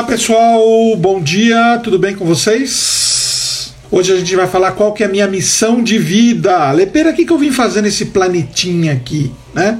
Olá 0.00 0.08
pessoal, 0.08 0.96
bom 0.96 1.20
dia, 1.20 1.78
tudo 1.84 1.98
bem 1.98 2.16
com 2.16 2.24
vocês? 2.24 3.74
Hoje 3.90 4.10
a 4.10 4.16
gente 4.16 4.34
vai 4.34 4.46
falar 4.46 4.72
qual 4.72 4.94
que 4.94 5.02
é 5.02 5.06
a 5.06 5.10
minha 5.10 5.26
missão 5.26 5.84
de 5.84 5.98
vida. 5.98 6.72
Lepeira, 6.72 7.10
o 7.10 7.14
que, 7.14 7.26
que 7.26 7.30
eu 7.30 7.36
vim 7.36 7.52
fazer 7.52 7.82
nesse 7.82 8.06
planetinha 8.06 8.94
aqui, 8.94 9.30
né? 9.52 9.78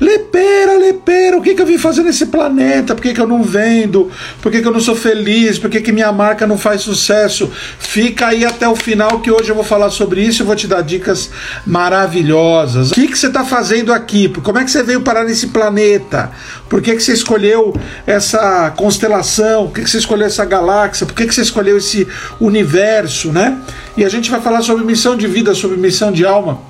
Lepera, 0.00 0.78
lepera, 0.78 1.36
o 1.36 1.42
que, 1.42 1.54
que 1.54 1.62
eu 1.62 1.66
vim 1.66 1.76
fazer 1.76 2.02
nesse 2.02 2.26
planeta? 2.26 2.94
Por 2.94 3.02
que, 3.02 3.12
que 3.12 3.20
eu 3.20 3.26
não 3.26 3.42
vendo? 3.42 4.10
Por 4.40 4.52
que, 4.52 4.62
que 4.62 4.68
eu 4.68 4.72
não 4.72 4.80
sou 4.80 4.94
feliz? 4.94 5.58
Por 5.58 5.68
que, 5.68 5.80
que 5.80 5.90
minha 5.90 6.12
marca 6.12 6.46
não 6.46 6.56
faz 6.56 6.82
sucesso? 6.82 7.50
Fica 7.78 8.28
aí 8.28 8.44
até 8.44 8.68
o 8.68 8.76
final 8.76 9.20
que 9.20 9.30
hoje 9.30 9.50
eu 9.50 9.54
vou 9.54 9.64
falar 9.64 9.90
sobre 9.90 10.20
isso 10.22 10.42
e 10.42 10.46
vou 10.46 10.54
te 10.54 10.68
dar 10.68 10.82
dicas 10.82 11.30
maravilhosas. 11.66 12.92
O 12.92 12.94
que, 12.94 13.08
que 13.08 13.18
você 13.18 13.26
está 13.26 13.44
fazendo 13.44 13.92
aqui? 13.92 14.28
Como 14.28 14.58
é 14.58 14.64
que 14.64 14.70
você 14.70 14.82
veio 14.82 15.00
parar 15.00 15.24
nesse 15.24 15.48
planeta? 15.48 16.30
Por 16.68 16.80
que, 16.80 16.94
que 16.94 17.02
você 17.02 17.12
escolheu 17.12 17.74
essa 18.06 18.70
constelação? 18.76 19.66
Por 19.66 19.74
que, 19.74 19.82
que 19.82 19.90
você 19.90 19.98
escolheu 19.98 20.26
essa 20.26 20.44
galáxia? 20.44 21.06
Por 21.06 21.14
que, 21.14 21.26
que 21.26 21.34
você 21.34 21.42
escolheu 21.42 21.76
esse 21.76 22.06
universo, 22.40 23.32
né? 23.32 23.58
E 23.96 24.04
a 24.04 24.08
gente 24.08 24.30
vai 24.30 24.40
falar 24.40 24.62
sobre 24.62 24.84
missão 24.84 25.16
de 25.16 25.26
vida, 25.26 25.54
sobre 25.54 25.76
missão 25.76 26.12
de 26.12 26.24
alma. 26.24 26.67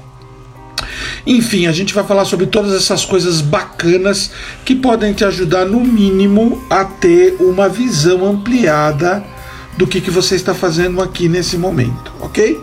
Enfim, 1.28 1.66
a 1.66 1.72
gente 1.72 1.92
vai 1.92 2.02
falar 2.04 2.24
sobre 2.24 2.46
todas 2.46 2.72
essas 2.72 3.04
coisas 3.04 3.42
bacanas 3.42 4.30
que 4.64 4.74
podem 4.74 5.12
te 5.12 5.26
ajudar, 5.26 5.66
no 5.66 5.78
mínimo, 5.78 6.64
a 6.70 6.86
ter 6.86 7.36
uma 7.38 7.68
visão 7.68 8.24
ampliada 8.24 9.22
do 9.76 9.86
que, 9.86 10.00
que 10.00 10.10
você 10.10 10.36
está 10.36 10.54
fazendo 10.54 11.02
aqui 11.02 11.28
nesse 11.28 11.58
momento, 11.58 12.10
ok? 12.18 12.58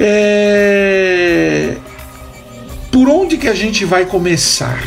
É... 0.00 1.76
Por 2.90 3.08
onde 3.08 3.36
que 3.36 3.46
a 3.46 3.54
gente 3.54 3.84
vai 3.84 4.04
começar? 4.04 4.82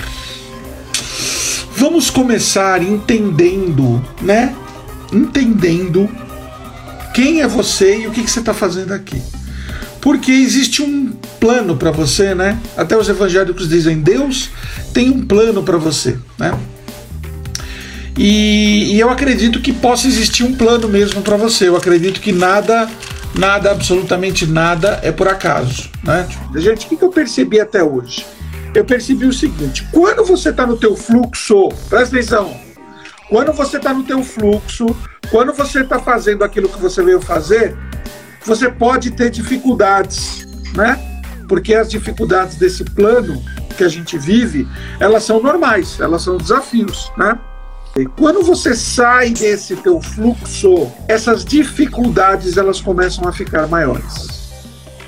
Vamos 1.73 2.09
começar 2.09 2.83
entendendo, 2.83 4.03
né? 4.21 4.53
Entendendo 5.13 6.09
quem 7.15 7.39
é 7.39 7.47
você 7.47 7.99
e 7.99 8.07
o 8.07 8.11
que, 8.11 8.23
que 8.23 8.29
você 8.29 8.39
está 8.39 8.53
fazendo 8.53 8.91
aqui. 8.91 9.21
Porque 10.01 10.31
existe 10.31 10.81
um 10.81 11.11
plano 11.39 11.75
para 11.75 11.91
você, 11.91 12.35
né? 12.35 12.59
Até 12.75 12.97
os 12.97 13.09
evangélicos 13.09 13.67
dizem: 13.67 13.99
Deus 13.99 14.49
tem 14.93 15.09
um 15.09 15.25
plano 15.25 15.63
para 15.63 15.77
você, 15.77 16.17
né? 16.37 16.57
E, 18.17 18.95
e, 18.95 18.99
eu 18.99 19.11
acredito 19.11 19.61
que 19.61 19.71
possa 19.71 20.07
existir 20.07 20.43
um 20.43 20.55
plano 20.55 20.89
mesmo 20.89 21.21
para 21.21 21.37
você. 21.37 21.67
Eu 21.67 21.77
acredito 21.77 22.19
que 22.19 22.31
nada, 22.31 22.89
nada, 23.35 23.69
absolutamente 23.69 24.47
nada 24.47 24.99
é 25.03 25.11
por 25.11 25.27
acaso, 25.27 25.87
né? 26.03 26.27
Gente, 26.55 26.87
o 26.87 26.97
que 26.97 27.03
eu 27.03 27.09
percebi 27.09 27.59
até 27.59 27.83
hoje? 27.83 28.25
Eu 28.73 28.83
percebi 28.83 29.25
o 29.25 29.33
seguinte: 29.33 29.87
quando 29.91 30.25
você 30.25 30.49
está 30.49 30.65
no 30.65 30.77
teu 30.77 30.95
fluxo, 30.95 31.69
presta 31.89 32.15
atenção. 32.15 32.55
Quando 33.29 33.51
você 33.51 33.77
está 33.77 33.93
no 33.93 34.03
teu 34.03 34.23
fluxo, 34.23 34.87
quando 35.29 35.53
você 35.53 35.81
está 35.81 35.99
fazendo 35.99 36.43
aquilo 36.43 36.69
que 36.69 36.79
você 36.79 37.03
veio 37.03 37.21
fazer, 37.21 37.77
você 38.47 38.71
pode 38.71 39.11
ter 39.11 39.29
dificuldades, 39.29 40.47
né? 40.73 40.97
Porque 41.49 41.75
as 41.75 41.89
dificuldades 41.89 42.55
desse 42.55 42.83
plano 42.85 43.43
que 43.75 43.83
a 43.83 43.89
gente 43.89 44.17
vive, 44.17 44.65
elas 45.01 45.23
são 45.23 45.43
normais, 45.43 45.99
elas 45.99 46.21
são 46.21 46.37
desafios, 46.37 47.11
né? 47.17 47.37
E 47.97 48.05
quando 48.05 48.41
você 48.43 48.73
sai 48.73 49.31
desse 49.31 49.75
teu 49.75 50.01
fluxo, 50.01 50.89
essas 51.09 51.43
dificuldades 51.43 52.55
elas 52.55 52.79
começam 52.79 53.27
a 53.27 53.33
ficar 53.33 53.67
maiores. 53.67 54.47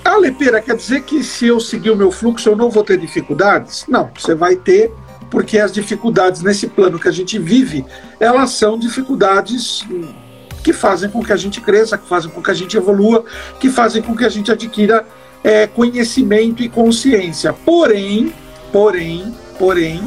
Ah, 0.03 0.17
Lepeira, 0.17 0.61
quer 0.61 0.75
dizer 0.75 1.03
que 1.03 1.23
se 1.23 1.47
eu 1.47 1.61
seguir 1.61 1.91
o 1.91 1.95
meu 1.95 2.11
fluxo 2.11 2.49
eu 2.49 2.57
não 2.57 2.69
vou 2.69 2.83
ter 2.83 2.97
dificuldades? 2.97 3.85
Não, 3.87 4.09
você 4.17 4.35
vai 4.35 4.55
ter, 4.57 4.91
porque 5.29 5.57
as 5.59 5.71
dificuldades 5.71 6.41
nesse 6.41 6.67
plano 6.67 6.99
que 6.99 7.07
a 7.07 7.11
gente 7.11 7.39
vive, 7.39 7.85
elas 8.19 8.51
são 8.51 8.77
dificuldades 8.77 9.85
que 10.63 10.73
fazem 10.73 11.09
com 11.09 11.23
que 11.23 11.31
a 11.31 11.37
gente 11.37 11.61
cresça, 11.61 11.97
que 11.97 12.07
fazem 12.07 12.29
com 12.29 12.41
que 12.41 12.51
a 12.51 12.53
gente 12.53 12.75
evolua, 12.75 13.23
que 13.59 13.69
fazem 13.69 14.01
com 14.01 14.15
que 14.15 14.25
a 14.25 14.29
gente 14.29 14.51
adquira 14.51 15.05
é, 15.43 15.67
conhecimento 15.67 16.61
e 16.61 16.69
consciência. 16.69 17.53
Porém, 17.53 18.33
porém, 18.71 19.33
porém, 19.57 20.01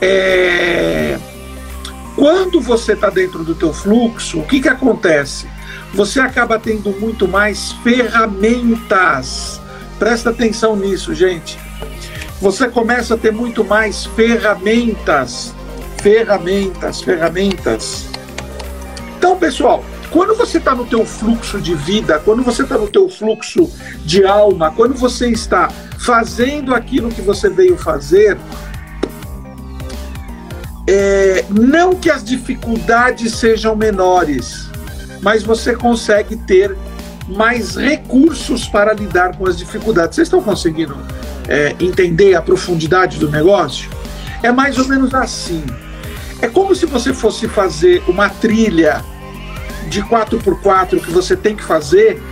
é, 0.00 1.18
quando 2.14 2.60
você 2.60 2.92
está 2.92 3.10
dentro 3.10 3.44
do 3.44 3.54
teu 3.54 3.72
fluxo, 3.72 4.40
o 4.40 4.46
que, 4.46 4.60
que 4.60 4.68
acontece? 4.68 5.48
Você 5.94 6.20
acaba 6.20 6.58
tendo 6.58 6.90
muito 7.00 7.26
mais 7.26 7.72
ferramentas. 7.84 9.60
Presta 9.98 10.30
atenção 10.30 10.76
nisso, 10.76 11.14
gente. 11.14 11.58
Você 12.40 12.68
começa 12.68 13.14
a 13.14 13.18
ter 13.18 13.32
muito 13.32 13.64
mais 13.64 14.04
ferramentas, 14.04 15.54
ferramentas, 16.00 17.00
ferramentas 17.00 18.07
então, 19.28 19.38
pessoal, 19.38 19.84
quando 20.10 20.34
você 20.34 20.56
está 20.56 20.74
no 20.74 20.86
teu 20.86 21.04
fluxo 21.04 21.60
de 21.60 21.74
vida, 21.74 22.18
quando 22.18 22.42
você 22.42 22.62
está 22.62 22.78
no 22.78 22.88
teu 22.88 23.10
fluxo 23.10 23.70
de 24.02 24.24
alma, 24.24 24.70
quando 24.70 24.94
você 24.94 25.28
está 25.28 25.68
fazendo 25.98 26.74
aquilo 26.74 27.10
que 27.10 27.20
você 27.20 27.50
veio 27.50 27.76
fazer, 27.76 28.38
é, 30.86 31.44
não 31.50 31.94
que 31.94 32.10
as 32.10 32.24
dificuldades 32.24 33.34
sejam 33.34 33.76
menores, 33.76 34.70
mas 35.20 35.42
você 35.42 35.76
consegue 35.76 36.34
ter 36.34 36.74
mais 37.28 37.76
recursos 37.76 38.66
para 38.66 38.94
lidar 38.94 39.36
com 39.36 39.46
as 39.46 39.58
dificuldades. 39.58 40.16
Vocês 40.16 40.28
estão 40.28 40.42
conseguindo 40.42 40.96
é, 41.46 41.76
entender 41.78 42.34
a 42.34 42.40
profundidade 42.40 43.18
do 43.18 43.30
negócio? 43.30 43.90
É 44.42 44.50
mais 44.50 44.78
ou 44.78 44.88
menos 44.88 45.12
assim. 45.12 45.62
É 46.40 46.48
como 46.48 46.74
se 46.74 46.86
você 46.86 47.12
fosse 47.12 47.46
fazer 47.46 48.02
uma 48.08 48.30
trilha 48.30 49.04
de 49.88 50.02
4x4 50.02 51.00
que 51.00 51.10
você 51.10 51.36
tem 51.36 51.56
que 51.56 51.64
fazer 51.64 52.22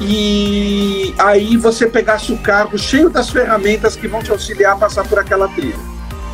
e 0.00 1.14
aí 1.18 1.56
você 1.56 1.86
pegasse 1.86 2.32
o 2.32 2.38
carro 2.38 2.78
cheio 2.78 3.08
das 3.08 3.30
ferramentas 3.30 3.96
que 3.96 4.06
vão 4.06 4.22
te 4.22 4.30
auxiliar 4.30 4.74
a 4.74 4.76
passar 4.76 5.06
por 5.08 5.18
aquela 5.18 5.48
trilha, 5.48 5.78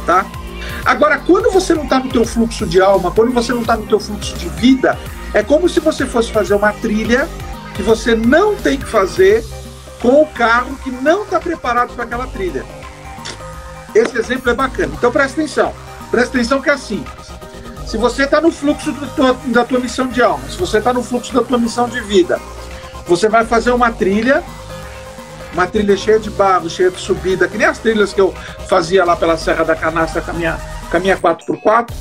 tá? 0.04 0.26
Agora, 0.84 1.18
quando 1.18 1.50
você 1.50 1.74
não 1.74 1.84
está 1.84 1.98
no 2.00 2.10
teu 2.10 2.24
fluxo 2.24 2.66
de 2.66 2.80
alma, 2.80 3.10
quando 3.10 3.32
você 3.32 3.52
não 3.52 3.60
está 3.60 3.76
no 3.76 3.86
teu 3.86 4.00
fluxo 4.00 4.36
de 4.36 4.48
vida, 4.48 4.98
é 5.32 5.42
como 5.42 5.68
se 5.68 5.80
você 5.80 6.04
fosse 6.06 6.32
fazer 6.32 6.54
uma 6.54 6.72
trilha 6.72 7.28
que 7.74 7.82
você 7.82 8.14
não 8.14 8.54
tem 8.56 8.76
que 8.76 8.86
fazer 8.86 9.44
com 10.00 10.22
o 10.22 10.26
carro 10.26 10.76
que 10.82 10.90
não 10.90 11.22
está 11.22 11.38
preparado 11.40 11.94
para 11.94 12.04
aquela 12.04 12.26
trilha. 12.26 12.64
Esse 13.94 14.18
exemplo 14.18 14.50
é 14.50 14.54
bacana. 14.54 14.92
Então 14.94 15.12
presta 15.12 15.40
atenção. 15.40 15.72
Presta 16.10 16.36
atenção 16.36 16.60
que 16.60 16.68
é 16.68 16.72
assim. 16.72 17.04
Se 17.86 17.96
você 17.96 18.24
está 18.24 18.40
no 18.40 18.50
fluxo 18.50 18.92
tua, 19.14 19.34
da 19.46 19.64
tua 19.64 19.78
missão 19.78 20.06
de 20.06 20.22
alma, 20.22 20.48
se 20.48 20.56
você 20.56 20.78
está 20.78 20.92
no 20.92 21.02
fluxo 21.02 21.32
da 21.34 21.42
tua 21.42 21.58
missão 21.58 21.88
de 21.88 22.00
vida, 22.00 22.40
você 23.06 23.28
vai 23.28 23.44
fazer 23.44 23.70
uma 23.70 23.90
trilha, 23.90 24.42
uma 25.52 25.66
trilha 25.66 25.96
cheia 25.96 26.18
de 26.18 26.30
barro, 26.30 26.70
cheia 26.70 26.90
de 26.90 26.98
subida, 26.98 27.46
que 27.48 27.58
nem 27.58 27.66
as 27.66 27.78
trilhas 27.78 28.12
que 28.12 28.20
eu 28.20 28.34
fazia 28.68 29.04
lá 29.04 29.16
pela 29.16 29.36
Serra 29.36 29.64
da 29.64 29.76
Canastra 29.76 30.22
com 30.22 30.30
a 30.30 30.34
minha, 30.34 30.60
com 30.90 30.96
a 30.96 31.00
minha 31.00 31.16
4x4. 31.18 31.92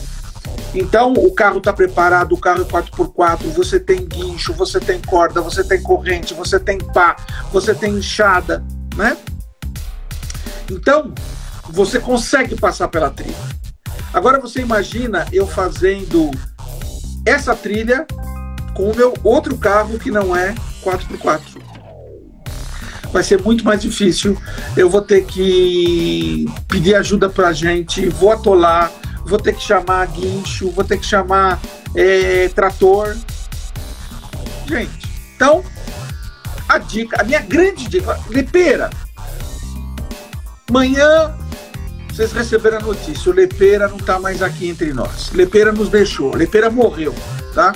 Então, 0.73 1.11
o 1.13 1.33
carro 1.33 1.57
está 1.57 1.73
preparado, 1.73 2.33
o 2.33 2.37
carro 2.37 2.61
é 2.61 2.65
4x4, 2.65 3.51
você 3.53 3.77
tem 3.77 4.05
guincho, 4.05 4.53
você 4.53 4.79
tem 4.79 5.01
corda, 5.01 5.41
você 5.41 5.63
tem 5.63 5.81
corrente, 5.81 6.33
você 6.33 6.57
tem 6.57 6.77
pá, 6.77 7.17
você 7.51 7.75
tem 7.75 7.95
enxada, 7.95 8.63
né? 8.95 9.17
Então, 10.69 11.13
você 11.69 11.99
consegue 11.99 12.55
passar 12.55 12.87
pela 12.87 13.09
trilha. 13.09 13.60
Agora 14.13 14.39
você 14.39 14.61
imagina 14.61 15.25
eu 15.31 15.47
fazendo 15.47 16.31
essa 17.25 17.55
trilha 17.55 18.05
com 18.73 18.91
o 18.91 18.95
meu 18.95 19.13
outro 19.23 19.57
carro 19.57 19.97
que 19.97 20.11
não 20.11 20.35
é 20.35 20.53
4x4. 20.83 21.41
Vai 23.11 23.23
ser 23.23 23.41
muito 23.41 23.63
mais 23.63 23.81
difícil. 23.81 24.37
Eu 24.75 24.89
vou 24.89 25.01
ter 25.01 25.25
que 25.25 26.45
pedir 26.67 26.95
ajuda 26.95 27.29
pra 27.29 27.51
gente, 27.53 28.07
vou 28.09 28.31
atolar, 28.31 28.91
vou 29.25 29.37
ter 29.37 29.53
que 29.53 29.61
chamar 29.61 30.07
guincho, 30.07 30.71
vou 30.71 30.83
ter 30.83 30.97
que 30.97 31.05
chamar 31.05 31.59
é, 31.95 32.49
trator. 32.49 33.15
Gente, 34.65 35.09
então, 35.35 35.63
a 36.67 36.77
dica, 36.77 37.21
a 37.21 37.23
minha 37.23 37.41
grande 37.41 37.87
dica, 37.87 38.17
Lipeira, 38.29 38.89
amanhã 40.69 41.35
vocês 42.11 42.33
receberam 42.33 42.77
a 42.77 42.81
notícia, 42.81 43.31
o 43.31 43.33
Lepeira 43.33 43.87
não 43.87 43.97
está 43.97 44.19
mais 44.19 44.41
aqui 44.41 44.69
entre 44.69 44.93
nós. 44.93 45.31
Lepeira 45.33 45.71
nos 45.71 45.89
deixou, 45.89 46.35
Lepeira 46.35 46.69
morreu, 46.69 47.15
tá? 47.53 47.73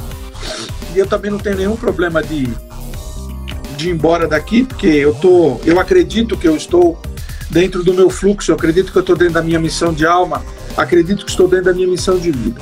E 0.93 0.99
eu 0.99 1.07
também 1.07 1.31
não 1.31 1.39
tenho 1.39 1.55
nenhum 1.55 1.75
problema 1.75 2.21
de, 2.21 2.47
de 3.77 3.89
ir 3.89 3.91
embora 3.91 4.27
daqui, 4.27 4.63
porque 4.63 4.87
eu 4.87 5.13
tô, 5.15 5.59
eu 5.65 5.79
acredito 5.79 6.37
que 6.37 6.47
eu 6.47 6.55
estou 6.55 7.01
dentro 7.49 7.81
do 7.83 7.93
meu 7.93 8.09
fluxo, 8.09 8.51
eu 8.51 8.55
acredito 8.55 8.91
que 8.91 8.97
eu 8.97 9.01
estou 9.01 9.15
dentro 9.15 9.35
da 9.35 9.41
minha 9.41 9.59
missão 9.59 9.93
de 9.93 10.05
alma, 10.05 10.43
acredito 10.75 11.23
que 11.23 11.31
estou 11.31 11.47
dentro 11.47 11.65
da 11.65 11.73
minha 11.73 11.87
missão 11.87 12.17
de 12.17 12.31
vida. 12.31 12.61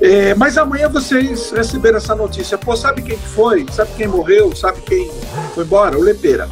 É, 0.00 0.34
mas 0.34 0.56
amanhã 0.56 0.88
vocês 0.88 1.50
receberam 1.50 1.98
essa 1.98 2.14
notícia. 2.14 2.56
Pô, 2.56 2.74
sabe 2.74 3.02
quem 3.02 3.18
foi? 3.18 3.66
Sabe 3.70 3.90
quem 3.98 4.08
morreu? 4.08 4.56
Sabe 4.56 4.80
quem 4.80 5.10
foi 5.54 5.64
embora? 5.64 5.98
O 5.98 6.00
Lepeira, 6.00 6.48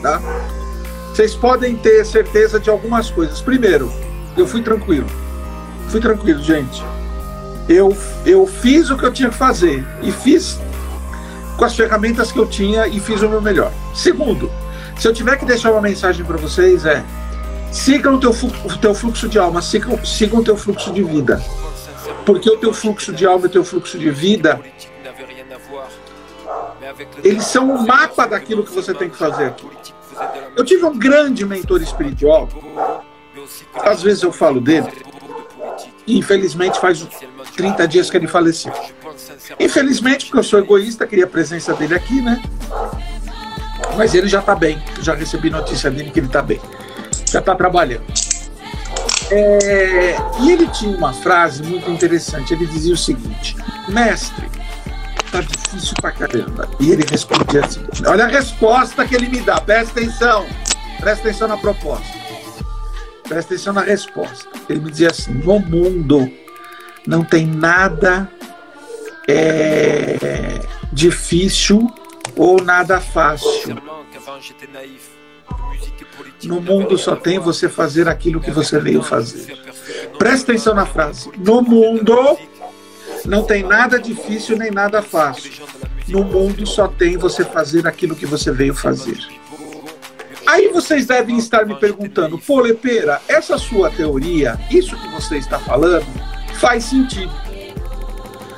tá? 0.00 0.20
Vocês 1.12 1.34
podem 1.34 1.76
ter 1.76 2.04
certeza 2.06 2.58
de 2.58 2.70
algumas 2.70 3.10
coisas. 3.10 3.40
Primeiro, 3.40 3.92
eu 4.36 4.46
fui 4.46 4.62
tranquilo. 4.62 5.06
Fui 5.88 6.00
tranquilo, 6.00 6.42
gente. 6.42 6.82
eu, 7.68 7.96
eu 8.24 8.46
fiz 8.46 8.90
o 8.90 8.96
que 8.96 9.04
eu 9.04 9.12
tinha 9.12 9.28
que 9.28 9.36
fazer 9.36 9.84
e 10.02 10.10
fiz 10.12 10.58
com 11.56 11.64
as 11.64 11.74
ferramentas 11.74 12.32
que 12.32 12.38
eu 12.38 12.46
tinha 12.46 12.86
e 12.86 13.00
fiz 13.00 13.22
o 13.22 13.28
meu 13.28 13.42
melhor. 13.42 13.72
Segundo, 13.94 14.50
se 14.98 15.06
eu 15.06 15.12
tiver 15.12 15.36
que 15.36 15.44
deixar 15.44 15.72
uma 15.72 15.80
mensagem 15.80 16.24
para 16.24 16.36
vocês 16.36 16.86
é 16.86 17.04
sigam 17.72 18.14
o 18.14 18.20
teu, 18.20 18.32
teu 18.80 18.94
fluxo 18.94 19.28
de 19.28 19.38
alma, 19.38 19.60
sigam, 19.60 20.02
sigam 20.04 20.40
o 20.40 20.44
teu 20.44 20.56
fluxo 20.56 20.92
de 20.92 21.02
vida. 21.02 21.42
Porque 22.24 22.48
o 22.48 22.56
teu 22.56 22.72
fluxo 22.72 23.12
de 23.12 23.26
alma 23.26 23.46
e 23.46 23.48
o 23.48 23.50
teu 23.50 23.64
fluxo 23.64 23.98
de 23.98 24.10
vida 24.10 24.60
eles 27.22 27.44
são 27.44 27.74
o 27.74 27.86
mapa 27.86 28.26
daquilo 28.26 28.64
que 28.64 28.72
você 28.72 28.94
tem 28.94 29.08
que 29.08 29.16
fazer. 29.16 29.54
Eu 30.56 30.64
tive 30.64 30.84
um 30.84 30.98
grande 30.98 31.44
mentor 31.44 31.80
espiritual, 31.82 32.48
às 33.74 34.02
vezes 34.02 34.22
eu 34.22 34.32
falo 34.32 34.60
dele, 34.60 34.90
e 36.06 36.18
infelizmente 36.18 36.78
faz 36.80 37.06
30 37.56 37.88
dias 37.88 38.10
que 38.10 38.16
ele 38.16 38.26
faleceu. 38.26 38.72
Infelizmente, 39.58 40.26
porque 40.26 40.38
eu 40.38 40.44
sou 40.44 40.58
egoísta, 40.58 41.06
queria 41.06 41.24
a 41.24 41.28
presença 41.28 41.74
dele 41.74 41.94
aqui, 41.94 42.20
né? 42.20 42.42
Mas 43.96 44.14
ele 44.14 44.28
já 44.28 44.40
está 44.40 44.54
bem, 44.54 44.82
já 45.00 45.14
recebi 45.14 45.50
notícia 45.50 45.90
dele 45.90 46.10
que 46.10 46.20
ele 46.20 46.26
está 46.26 46.42
bem, 46.42 46.60
já 47.30 47.40
está 47.40 47.54
trabalhando. 47.54 48.04
É, 49.30 50.16
e 50.40 50.50
ele 50.50 50.66
tinha 50.68 50.96
uma 50.96 51.12
frase 51.12 51.62
muito 51.62 51.88
interessante. 51.90 52.52
Ele 52.52 52.66
dizia 52.66 52.94
o 52.94 52.96
seguinte: 52.96 53.56
Mestre, 53.88 54.48
tá 55.30 55.40
difícil 55.40 55.94
pra 56.00 56.12
caramba. 56.12 56.68
E 56.78 56.90
ele 56.90 57.04
respondia 57.08 57.64
assim: 57.64 57.84
Olha 58.06 58.24
a 58.24 58.28
resposta 58.28 59.06
que 59.06 59.14
ele 59.14 59.28
me 59.28 59.40
dá, 59.40 59.60
presta 59.60 60.00
atenção, 60.00 60.46
presta 60.98 61.28
atenção 61.28 61.48
na 61.48 61.56
proposta, 61.56 62.18
presta 63.28 63.54
atenção 63.54 63.72
na 63.72 63.82
resposta. 63.82 64.48
Ele 64.68 64.80
me 64.80 64.90
dizia 64.90 65.10
assim: 65.10 65.32
No 65.32 65.58
mundo 65.60 66.30
não 67.06 67.24
tem 67.24 67.46
nada 67.46 68.30
é, 69.28 70.60
difícil 70.92 71.86
ou 72.36 72.62
nada 72.62 73.00
fácil. 73.00 73.76
No 76.44 76.60
mundo 76.60 76.96
só 76.96 77.16
tem 77.16 77.38
você 77.38 77.68
fazer 77.68 78.08
aquilo 78.08 78.40
que 78.40 78.50
você 78.50 78.78
veio 78.78 79.02
fazer. 79.02 79.58
Presta 80.18 80.52
atenção 80.52 80.74
na 80.74 80.86
frase. 80.86 81.30
No 81.36 81.62
mundo 81.62 82.38
não 83.24 83.42
tem 83.42 83.62
nada 83.62 83.98
difícil 83.98 84.56
nem 84.56 84.70
nada 84.70 85.02
fácil. 85.02 85.52
No 86.08 86.24
mundo 86.24 86.66
só 86.66 86.88
tem 86.88 87.16
você 87.16 87.44
fazer 87.44 87.86
aquilo 87.86 88.16
que 88.16 88.26
você 88.26 88.50
veio 88.50 88.74
fazer. 88.74 89.18
Aí 90.46 90.68
vocês 90.68 91.06
devem 91.06 91.38
estar 91.38 91.64
me 91.64 91.76
perguntando, 91.76 92.38
pô, 92.38 92.60
Lepeira, 92.60 93.20
essa 93.28 93.56
sua 93.56 93.90
teoria, 93.90 94.58
isso 94.70 94.96
que 94.96 95.08
você 95.08 95.36
está 95.36 95.58
falando, 95.58 96.06
faz 96.54 96.84
sentido. 96.84 97.32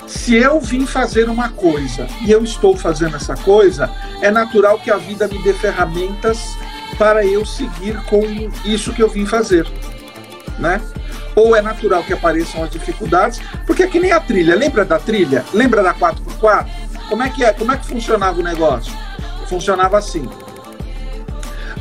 Se 0.06 0.35
eu 0.35 0.61
vim 0.61 0.87
fazer 0.87 1.29
uma 1.29 1.50
coisa 1.50 2.06
e 2.25 2.31
eu 2.31 2.43
estou 2.43 2.76
fazendo 2.76 3.17
essa 3.17 3.37
coisa, 3.37 3.91
é 4.20 4.31
natural 4.31 4.79
que 4.79 4.91
a 4.91 4.97
vida 4.97 5.29
me 5.29 5.43
dê 5.43 5.53
ferramentas 5.53 6.56
para 6.97 7.26
eu 7.26 7.44
seguir 7.44 8.00
com 8.05 8.23
isso 8.65 8.93
que 8.93 9.03
eu 9.03 9.08
vim 9.08 9.26
fazer, 9.26 9.67
né? 10.59 10.81
Ou 11.35 11.57
é 11.57 11.63
natural 11.63 12.03
que 12.05 12.13
apareçam 12.13 12.63
as 12.63 12.71
dificuldades, 12.71 13.41
porque 13.67 13.85
é 13.85 13.87
que 13.87 13.99
nem 13.99 14.13
a 14.13 14.21
trilha. 14.21 14.55
Lembra 14.55 14.85
da 14.85 14.99
trilha? 14.99 15.45
Lembra 15.53 15.83
da 15.83 15.95
4x4? 15.95 16.67
Como 17.09 17.23
é 17.23 17.29
que 17.29 17.45
é? 17.45 17.53
Como 17.53 17.73
é 17.73 17.77
que 17.77 17.87
funcionava 17.87 18.41
o 18.41 18.43
negócio? 18.43 18.93
Funcionava 19.49 19.99
assim. 19.99 20.29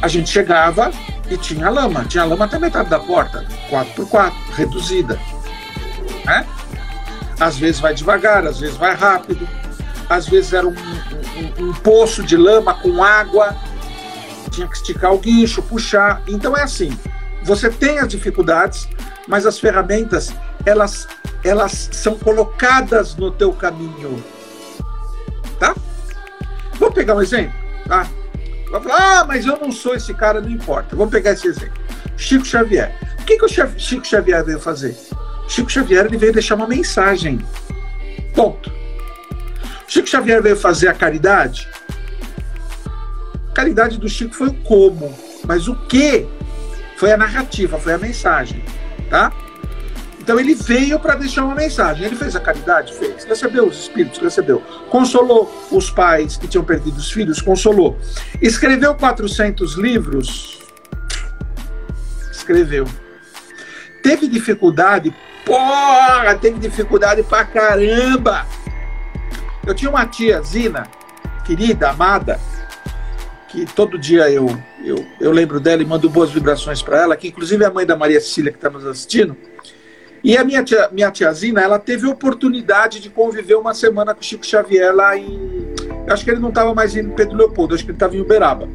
A 0.01 0.07
gente 0.07 0.29
chegava 0.29 0.91
e 1.29 1.37
tinha 1.37 1.69
lama. 1.69 2.05
Tinha 2.05 2.25
lama 2.25 2.45
até 2.45 2.57
metade 2.57 2.89
da 2.89 2.99
porta. 2.99 3.45
4x4, 3.69 4.33
reduzida. 4.55 5.19
Né? 6.25 6.45
Às 7.39 7.57
vezes 7.57 7.79
vai 7.79 7.93
devagar, 7.93 8.45
às 8.45 8.59
vezes 8.59 8.77
vai 8.77 8.95
rápido. 8.95 9.47
Às 10.09 10.27
vezes 10.27 10.53
era 10.53 10.67
um, 10.67 10.73
um, 10.73 11.69
um 11.69 11.73
poço 11.73 12.23
de 12.23 12.35
lama 12.35 12.73
com 12.73 13.03
água. 13.03 13.55
Tinha 14.49 14.67
que 14.67 14.75
esticar 14.75 15.13
o 15.13 15.19
guincho, 15.19 15.61
puxar. 15.61 16.21
Então 16.27 16.57
é 16.57 16.63
assim. 16.63 16.91
Você 17.43 17.69
tem 17.69 17.99
as 17.99 18.07
dificuldades, 18.07 18.87
mas 19.27 19.45
as 19.45 19.59
ferramentas 19.59 20.33
elas 20.65 21.07
elas 21.43 21.89
são 21.91 22.17
colocadas 22.19 23.15
no 23.15 23.31
teu 23.31 23.51
caminho, 23.51 24.23
tá? 25.59 25.75
Vou 26.73 26.91
pegar 26.91 27.15
um 27.15 27.21
exemplo, 27.21 27.53
tá? 27.87 28.07
Vai 28.71 28.81
falar, 28.81 29.19
ah, 29.19 29.25
mas 29.25 29.45
eu 29.45 29.57
não 29.59 29.71
sou 29.71 29.95
esse 29.95 30.13
cara, 30.13 30.39
não 30.39 30.49
importa. 30.49 30.95
Vamos 30.95 31.11
pegar 31.11 31.31
esse 31.31 31.47
exemplo. 31.47 31.81
Chico 32.15 32.45
Xavier. 32.45 32.95
O 33.19 33.25
que, 33.25 33.37
que 33.37 33.45
o 33.45 33.49
Chico 33.77 34.07
Xavier 34.07 34.43
veio 34.45 34.59
fazer? 34.59 34.95
Chico 35.47 35.69
Xavier 35.69 36.05
ele 36.05 36.17
veio 36.17 36.31
deixar 36.31 36.55
uma 36.55 36.67
mensagem. 36.67 37.39
Ponto. 38.33 38.71
Chico 39.87 40.07
Xavier 40.07 40.41
veio 40.41 40.55
fazer 40.55 40.87
a 40.87 40.93
caridade. 40.93 41.67
A 43.49 43.53
caridade 43.53 43.97
do 43.97 44.07
Chico 44.07 44.33
foi 44.33 44.47
o 44.47 44.53
como, 44.63 45.13
mas 45.45 45.67
o 45.67 45.75
que 45.87 46.25
foi 47.01 47.11
a 47.11 47.17
narrativa, 47.17 47.79
foi 47.79 47.93
a 47.93 47.97
mensagem 47.97 48.63
tá? 49.09 49.33
Então 50.19 50.39
ele 50.39 50.53
veio 50.53 50.99
para 50.99 51.15
deixar 51.15 51.43
uma 51.43 51.55
mensagem. 51.55 52.05
Ele 52.05 52.15
fez 52.15 52.35
a 52.35 52.39
caridade? 52.39 52.93
Fez. 52.93 53.25
Recebeu 53.25 53.67
os 53.67 53.77
espíritos? 53.77 54.19
Recebeu. 54.19 54.61
Consolou 54.89 55.51
os 55.71 55.89
pais 55.89 56.37
que 56.37 56.47
tinham 56.47 56.63
perdido 56.63 56.97
os 56.97 57.11
filhos? 57.11 57.41
Consolou. 57.41 57.99
Escreveu 58.39 58.93
400 58.93 59.77
livros? 59.77 60.61
Escreveu. 62.31 62.87
Teve 64.03 64.27
dificuldade? 64.27 65.11
Porra, 65.43 66.35
teve 66.35 66.59
dificuldade 66.59 67.23
pra 67.23 67.43
caramba! 67.43 68.45
Eu 69.65 69.73
tinha 69.73 69.89
uma 69.89 70.05
tia, 70.05 70.39
Zina, 70.41 70.87
querida, 71.43 71.89
amada, 71.89 72.39
que 73.51 73.65
todo 73.65 73.97
dia 73.97 74.29
eu, 74.31 74.47
eu, 74.83 75.05
eu 75.19 75.31
lembro 75.31 75.59
dela 75.59 75.81
e 75.81 75.85
mando 75.85 76.09
boas 76.09 76.31
vibrações 76.31 76.81
para 76.81 77.01
ela, 77.01 77.17
que 77.17 77.27
inclusive 77.27 77.63
é 77.63 77.67
a 77.67 77.71
mãe 77.71 77.85
da 77.85 77.97
Maria 77.97 78.19
Cecília 78.21 78.51
que 78.51 78.57
está 78.57 78.69
nos 78.69 78.85
assistindo. 78.85 79.35
E 80.23 80.37
a 80.37 80.43
minha, 80.43 80.63
tia, 80.63 80.87
minha 80.91 81.11
tiazina, 81.11 81.61
ela 81.61 81.79
teve 81.79 82.07
oportunidade 82.07 82.99
de 82.99 83.09
conviver 83.09 83.55
uma 83.55 83.73
semana 83.73 84.13
com 84.13 84.21
o 84.21 84.23
Chico 84.23 84.45
Xavier 84.45 84.95
lá 84.95 85.17
em. 85.17 85.73
Acho 86.07 86.23
que 86.23 86.31
ele 86.31 86.39
não 86.39 86.49
estava 86.49 86.73
mais 86.73 86.95
em 86.95 87.09
Pedro 87.09 87.35
Leopoldo, 87.35 87.73
acho 87.73 87.83
que 87.83 87.89
ele 87.89 87.95
estava 87.95 88.15
em 88.15 88.21
Uberaba. 88.21 88.69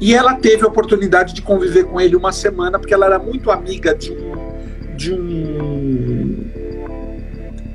E 0.00 0.14
ela 0.14 0.34
teve 0.34 0.64
a 0.64 0.68
oportunidade 0.68 1.34
de 1.34 1.42
conviver 1.42 1.84
com 1.84 2.00
ele 2.00 2.14
uma 2.14 2.30
semana, 2.30 2.78
porque 2.78 2.94
ela 2.94 3.06
era 3.06 3.18
muito 3.18 3.50
amiga 3.50 3.94
de 3.94 4.12
um. 4.12 4.96
De 4.96 5.14
um... 5.14 6.50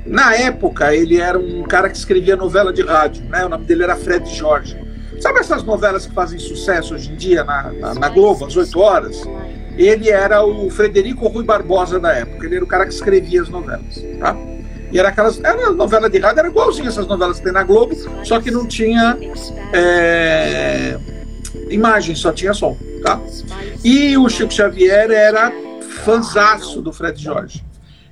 Na 0.06 0.34
época, 0.34 0.94
ele 0.94 1.20
era 1.20 1.36
um 1.38 1.64
cara 1.64 1.90
que 1.90 1.96
escrevia 1.96 2.36
novela 2.36 2.72
de 2.72 2.82
rádio, 2.82 3.24
né? 3.24 3.44
O 3.44 3.48
nome 3.48 3.64
dele 3.64 3.82
era 3.82 3.96
Fred 3.96 4.32
Jorge. 4.32 4.85
Sabe 5.20 5.40
essas 5.40 5.62
novelas 5.62 6.06
que 6.06 6.12
fazem 6.12 6.38
sucesso 6.38 6.94
hoje 6.94 7.10
em 7.10 7.16
dia 7.16 7.42
na, 7.44 7.72
na, 7.72 7.94
na 7.94 8.08
Globo, 8.08 8.46
às 8.46 8.56
8 8.56 8.78
horas? 8.78 9.22
Ele 9.76 10.10
era 10.10 10.44
o 10.44 10.70
Frederico 10.70 11.28
Rui 11.28 11.44
Barbosa 11.44 11.98
da 12.00 12.12
época, 12.12 12.46
ele 12.46 12.56
era 12.56 12.64
o 12.64 12.68
cara 12.68 12.86
que 12.86 12.94
escrevia 12.94 13.42
as 13.42 13.48
novelas, 13.48 14.02
tá? 14.18 14.36
E 14.90 14.98
era 14.98 15.08
aquelas. 15.08 15.42
Era 15.42 15.72
novela 15.72 16.08
de 16.08 16.18
rádio, 16.18 16.40
era 16.40 16.48
igualzinho 16.48 16.88
essas 16.88 17.06
novelas 17.06 17.38
que 17.38 17.44
tem 17.44 17.52
na 17.52 17.62
Globo, 17.62 17.94
só 18.24 18.40
que 18.40 18.50
não 18.50 18.66
tinha 18.66 19.18
é, 19.72 20.98
imagem, 21.68 22.14
só 22.14 22.32
tinha 22.32 22.54
som, 22.54 22.76
tá? 23.02 23.20
E 23.84 24.16
o 24.16 24.28
Chico 24.28 24.52
Xavier 24.52 25.10
era 25.10 25.52
fanzaço 26.04 26.80
do 26.80 26.92
Fred 26.92 27.20
Jorge. 27.22 27.64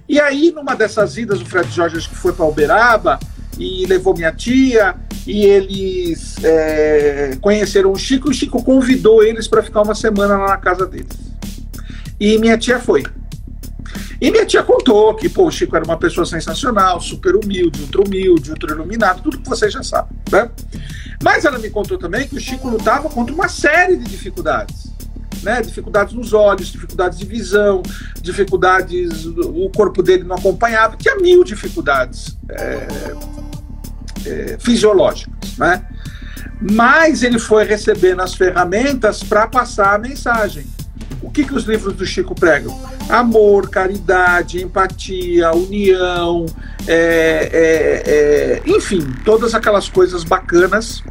E 0.08 0.20
aí, 0.20 0.52
numa 0.52 0.74
dessas 0.74 1.16
idas, 1.16 1.40
o 1.40 1.46
Fred 1.46 1.70
Jorge 1.70 1.96
acho 1.96 2.10
que 2.10 2.16
foi 2.16 2.32
para 2.32 2.44
Uberaba 2.44 3.18
e 3.58 3.86
levou 3.86 4.14
minha 4.14 4.32
tia, 4.32 4.94
e 5.26 5.44
eles 5.44 6.36
é, 6.42 7.36
conheceram 7.40 7.92
o 7.92 7.96
Chico, 7.96 8.28
e 8.28 8.30
o 8.30 8.34
Chico 8.34 8.62
convidou 8.62 9.22
eles 9.22 9.48
para 9.48 9.62
ficar 9.62 9.82
uma 9.82 9.94
semana 9.94 10.36
lá 10.36 10.48
na 10.48 10.56
casa 10.56 10.86
deles. 10.86 11.18
E 12.18 12.38
minha 12.38 12.56
tia 12.56 12.78
foi. 12.78 13.04
E 14.20 14.30
minha 14.30 14.46
tia 14.46 14.62
contou 14.62 15.14
que 15.14 15.28
pô, 15.28 15.46
o 15.46 15.50
Chico 15.50 15.76
era 15.76 15.84
uma 15.84 15.98
pessoa 15.98 16.24
sensacional, 16.24 17.00
super 17.00 17.34
humilde, 17.34 17.82
ultra 17.82 18.02
humilde, 18.02 18.50
ultra 18.50 18.72
iluminado, 18.72 19.22
tudo 19.22 19.38
que 19.38 19.48
vocês 19.48 19.72
já 19.72 19.82
sabem. 19.82 20.16
Né? 20.30 20.48
Mas 21.22 21.44
ela 21.44 21.58
me 21.58 21.70
contou 21.70 21.98
também 21.98 22.26
que 22.28 22.36
o 22.36 22.40
Chico 22.40 22.68
lutava 22.68 23.08
contra 23.08 23.34
uma 23.34 23.48
série 23.48 23.96
de 23.96 24.04
dificuldades. 24.04 24.93
Né, 25.44 25.60
dificuldades 25.60 26.14
nos 26.14 26.32
olhos, 26.32 26.68
dificuldades 26.68 27.18
de 27.18 27.26
visão, 27.26 27.82
dificuldades, 28.22 29.26
o 29.26 29.68
corpo 29.68 30.02
dele 30.02 30.24
não 30.24 30.36
acompanhava, 30.36 30.96
tinha 30.96 31.16
mil 31.16 31.44
dificuldades. 31.44 32.38
É, 32.48 33.14
é, 34.26 34.56
fisiológicos, 34.58 35.56
né? 35.58 35.84
Mas 36.60 37.22
ele 37.22 37.38
foi 37.38 37.64
recebendo 37.64 38.20
as 38.20 38.34
ferramentas 38.34 39.22
para 39.22 39.46
passar 39.46 39.94
a 39.94 39.98
mensagem. 39.98 40.64
O 41.22 41.30
que, 41.30 41.44
que 41.44 41.54
os 41.54 41.64
livros 41.64 41.94
do 41.94 42.06
Chico 42.06 42.34
pregam? 42.34 42.78
Amor, 43.08 43.68
caridade, 43.68 44.62
empatia, 44.62 45.52
união, 45.52 46.46
é, 46.86 47.50
é, 47.52 48.62
é, 48.66 48.70
enfim, 48.70 49.00
todas 49.24 49.54
aquelas 49.54 49.88
coisas 49.88 50.22
bacanas 50.22 51.02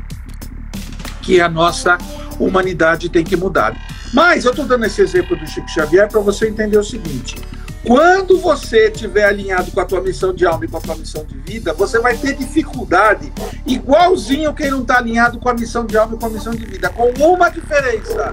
que 1.22 1.42
a 1.42 1.50
nossa 1.50 1.98
humanidade 2.40 3.10
tem 3.10 3.24
que 3.24 3.36
mudar. 3.36 3.76
Mas 4.14 4.46
eu 4.46 4.52
estou 4.52 4.66
dando 4.66 4.86
esse 4.86 5.02
exemplo 5.02 5.36
do 5.36 5.48
Chico 5.48 5.68
Xavier 5.68 6.08
para 6.08 6.20
você 6.20 6.48
entender 6.48 6.78
o 6.78 6.84
seguinte: 6.84 7.36
Quando 7.84 8.38
você 8.40 8.90
estiver 8.90 9.26
alinhado 9.26 9.72
com 9.72 9.80
a 9.80 9.86
tua 9.86 10.02
missão 10.02 10.32
de 10.32 10.46
alma 10.46 10.66
e 10.66 10.68
com 10.68 10.78
a 10.78 10.82
tua 10.82 10.96
missão 10.96 11.26
de 11.26 11.36
vida, 11.40 11.74
você 11.74 12.00
vai 12.00 12.16
ter 12.16 12.36
dificuldade, 12.36 13.34
igualzinho 13.66 14.54
quem 14.54 14.70
não 14.70 14.84
está 14.84 15.00
alinhado 15.00 15.40
com 15.40 15.50
a 15.50 15.54
missão 15.56 15.84
de 15.84 15.98
alma 15.98 16.16
e 16.16 16.20
com 16.20 16.28
a 16.28 16.30
missão 16.30 16.54
de 16.54 16.64
vida, 16.64 16.90
com 16.90 17.10
uma 17.26 17.50
diferença. 17.50 18.32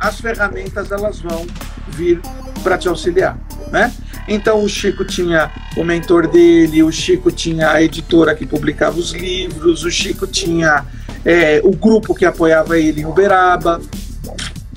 As 0.00 0.18
ferramentas 0.18 0.90
elas 0.90 1.20
vão 1.20 1.46
vir 1.88 2.20
para 2.62 2.78
te 2.78 2.88
auxiliar, 2.88 3.38
né? 3.70 3.92
Então 4.26 4.62
o 4.62 4.68
Chico 4.68 5.04
tinha 5.04 5.50
o 5.76 5.84
mentor 5.84 6.26
dele, 6.26 6.82
o 6.82 6.90
Chico 6.90 7.30
tinha 7.30 7.70
a 7.70 7.82
editora 7.82 8.34
que 8.34 8.46
publicava 8.46 8.98
os 8.98 9.12
livros, 9.12 9.84
o 9.84 9.90
Chico 9.90 10.26
tinha 10.26 10.86
é, 11.24 11.60
o 11.64 11.70
grupo 11.70 12.14
que 12.14 12.24
apoiava 12.24 12.78
ele 12.78 13.02
em 13.02 13.04
Uberaba. 13.04 13.80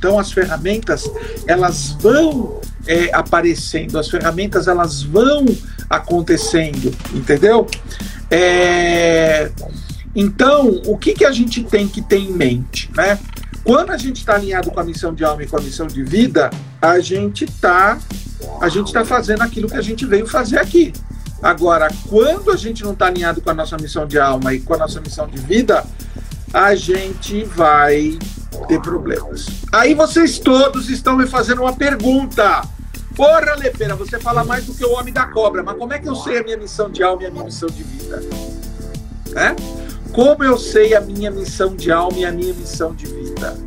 Então 0.02 0.18
as 0.18 0.32
ferramentas 0.32 1.08
elas 1.46 1.92
vão 2.02 2.60
é, 2.88 3.12
aparecendo, 3.14 4.00
as 4.00 4.10
ferramentas 4.10 4.68
elas 4.68 5.04
vão 5.04 5.46
acontecendo, 5.88 6.92
entendeu? 7.14 7.68
É, 8.32 9.52
então, 10.16 10.82
o 10.88 10.98
que, 10.98 11.14
que 11.14 11.24
a 11.24 11.32
gente 11.32 11.64
tem 11.64 11.88
que 11.88 12.02
ter 12.02 12.18
em 12.18 12.32
mente, 12.32 12.90
né? 12.98 13.20
Quando 13.64 13.92
a 13.92 13.98
gente 13.98 14.18
está 14.18 14.34
alinhado 14.34 14.72
com 14.72 14.80
a 14.80 14.84
missão 14.84 15.14
de 15.14 15.24
alma 15.24 15.44
e 15.44 15.48
com 15.48 15.58
a 15.58 15.62
missão 15.62 15.86
de 15.86 16.02
vida, 16.02 16.50
a 16.82 17.00
gente 17.00 17.46
está 17.46 18.00
a 18.60 18.70
gente 18.70 18.88
está 18.88 19.06
fazendo 19.06 19.44
aquilo 19.44 19.70
que 19.70 19.78
a 19.78 19.84
gente 19.84 20.04
veio 20.04 20.26
fazer 20.26 20.58
aqui. 20.58 20.92
Agora, 21.44 21.88
quando 22.10 22.50
a 22.50 22.58
gente 22.58 22.84
não 22.84 22.94
está 22.94 23.06
alinhado 23.06 23.40
com 23.40 23.52
a 23.52 23.54
nossa 23.54 23.78
missão 23.78 24.08
de 24.08 24.18
alma 24.18 24.52
e 24.52 24.62
com 24.62 24.74
a 24.74 24.78
nossa 24.80 25.00
missão 25.00 25.28
de 25.28 25.38
vida, 25.38 25.86
a 26.52 26.74
gente 26.74 27.44
vai 27.44 28.18
ter 28.68 28.82
problemas. 28.82 29.48
Aí 29.72 29.94
vocês 29.94 30.40
todos 30.40 30.90
estão 30.90 31.18
me 31.18 31.28
fazendo 31.28 31.62
uma 31.62 31.74
pergunta. 31.74 32.62
Porra, 33.16 33.56
Lepeira, 33.56 33.96
você 33.96 34.20
fala 34.20 34.44
mais 34.44 34.66
do 34.66 34.74
que 34.74 34.86
o 34.86 34.94
homem 34.94 35.14
da 35.14 35.26
cobra, 35.28 35.62
mas 35.62 35.78
como 35.78 35.94
é 35.94 36.00
que 36.00 36.08
eu 36.08 36.16
sei 36.16 36.40
a 36.40 36.44
minha 36.44 36.58
missão 36.58 36.90
de 36.90 37.04
alma 37.04 37.24
e 37.24 37.26
a 37.26 37.32
minha 37.32 37.44
missão 37.44 37.70
de 37.70 37.84
vida? 37.84 38.22
É? 39.36 39.56
Como 40.12 40.44
eu 40.44 40.58
sei 40.58 40.96
a 40.96 41.02
minha 41.02 41.32
missão 41.32 41.76
de 41.76 41.92
alma 41.92 42.18
e 42.18 42.26
a 42.26 42.32
minha 42.32 42.54
missão 42.54 42.94
de 42.94 43.06
vida? 43.06 43.58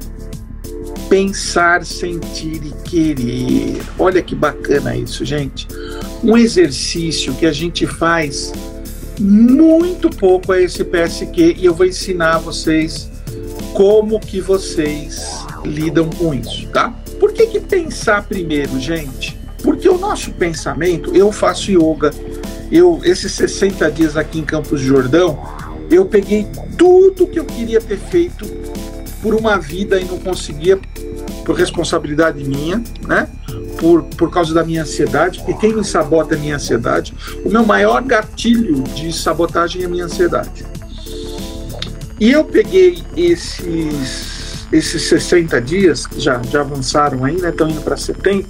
Pensar, 1.09 1.85
sentir 1.85 2.63
e 2.65 2.73
querer. 2.89 3.83
Olha 3.99 4.23
que 4.23 4.35
bacana 4.35 4.97
isso, 4.97 5.25
gente. 5.25 5.69
Um 6.23 6.37
exercício 6.37 7.35
que 7.35 7.47
a 7.47 7.53
gente 7.53 7.87
faz 7.87 8.53
muito 9.21 10.11
pouco 10.11 10.53
é 10.53 10.63
esse 10.63 10.83
PSQ 10.83 11.57
e 11.59 11.65
eu 11.65 11.75
vou 11.75 11.87
ensinar 11.87 12.39
vocês 12.39 13.11
como 13.75 14.21
que 14.21 14.41
vocês 14.41 15.45
lidam 15.65 16.09
com 16.09 16.33
isso, 16.33 16.67
tá? 16.69 16.95
Por 17.19 17.33
que, 17.33 17.47
que 17.49 17.61
pensar 17.61 18.23
primeiro, 18.23 18.79
gente? 18.79 19.39
Porque 19.63 19.89
o 19.89 19.99
nosso 19.99 20.31
pensamento, 20.33 21.15
eu 21.15 21.33
faço 21.33 21.71
yoga, 21.73 22.13
eu 22.71 23.01
esses 23.03 23.33
60 23.33 23.91
dias 23.91 24.17
aqui 24.17 24.39
em 24.39 24.45
Campos 24.45 24.81
de 24.81 24.87
Jordão, 24.87 25.39
eu 25.91 26.07
peguei 26.07 26.47
tudo 26.79 27.27
que 27.27 27.39
eu 27.39 27.45
queria 27.45 27.81
ter 27.81 27.99
feito 27.99 28.47
por 29.21 29.35
uma 29.35 29.59
vida 29.59 30.01
e 30.01 30.05
não 30.05 30.19
conseguia 30.19 30.79
por 31.45 31.57
responsabilidade 31.57 32.45
minha, 32.45 32.83
né? 33.07 33.29
Por, 33.81 34.05
por 34.05 34.31
causa 34.31 34.55
da 34.55 34.63
minha 34.63 34.83
ansiedade, 34.83 35.41
porque 35.41 35.55
quem 35.55 35.75
me 35.75 35.85
sabota 35.85 36.35
é 36.35 36.39
a 36.39 36.41
minha 36.41 36.57
ansiedade. 36.57 37.13
O 37.45 37.51
meu 37.51 37.65
maior 37.67 38.03
gatilho 38.03 38.83
de 38.95 39.13
sabotagem 39.13 39.83
é 39.83 39.87
a 39.87 39.89
minha 39.89 40.05
ansiedade. 40.05 40.65
E 42.21 42.31
eu 42.31 42.45
peguei 42.45 43.03
esses, 43.17 44.67
esses 44.73 45.03
60 45.03 45.61
dias, 45.61 46.07
que 46.07 46.21
já, 46.21 46.41
já 46.43 46.61
avançaram 46.61 47.25
aí, 47.25 47.41
né? 47.41 47.51
Estão 47.51 47.69
indo 47.69 47.81
para 47.81 47.97
70, 47.97 48.49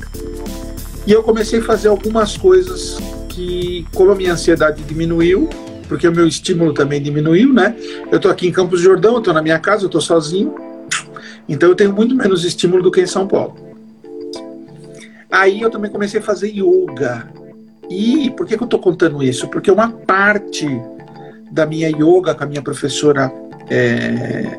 e 1.07 1.13
eu 1.13 1.23
comecei 1.23 1.61
a 1.61 1.63
fazer 1.63 1.89
algumas 1.89 2.37
coisas 2.37 2.99
que, 3.29 3.87
como 3.95 4.11
a 4.11 4.15
minha 4.15 4.33
ansiedade 4.33 4.83
diminuiu, 4.83 5.49
porque 5.89 6.09
o 6.09 6.13
meu 6.13 6.27
estímulo 6.27 6.73
também 6.73 7.03
diminuiu, 7.03 7.53
né? 7.53 7.77
Eu 8.11 8.17
estou 8.17 8.31
aqui 8.31 8.49
em 8.49 8.53
Campos 8.53 8.81
Jordão, 8.81 9.15
eu 9.15 9.19
estou 9.19 9.35
na 9.35 9.43
minha 9.43 9.59
casa, 9.59 9.85
eu 9.85 9.87
estou 9.87 10.01
sozinho, 10.01 10.55
então 11.47 11.69
eu 11.69 11.75
tenho 11.75 11.93
muito 11.93 12.15
menos 12.15 12.45
estímulo 12.45 12.83
do 12.83 12.91
que 12.91 13.03
em 13.03 13.07
São 13.07 13.29
Paulo. 13.29 13.55
Aí 15.31 15.61
eu 15.61 15.69
também 15.69 15.91
comecei 15.91 16.21
a 16.21 16.23
fazer 16.23 16.49
yoga. 16.49 17.29
E 17.91 18.31
por 18.31 18.47
que, 18.47 18.57
que 18.57 18.63
eu 18.63 18.67
estou 18.67 18.81
contando 18.81 19.23
isso? 19.23 19.49
Porque 19.49 19.71
uma 19.71 19.91
parte 19.91 20.67
da 21.51 21.67
minha 21.67 21.91
yoga 21.91 22.35
com 22.35 22.45
a 22.45 22.47
minha 22.47 22.63
professora, 22.63 23.31
é, 23.71 24.59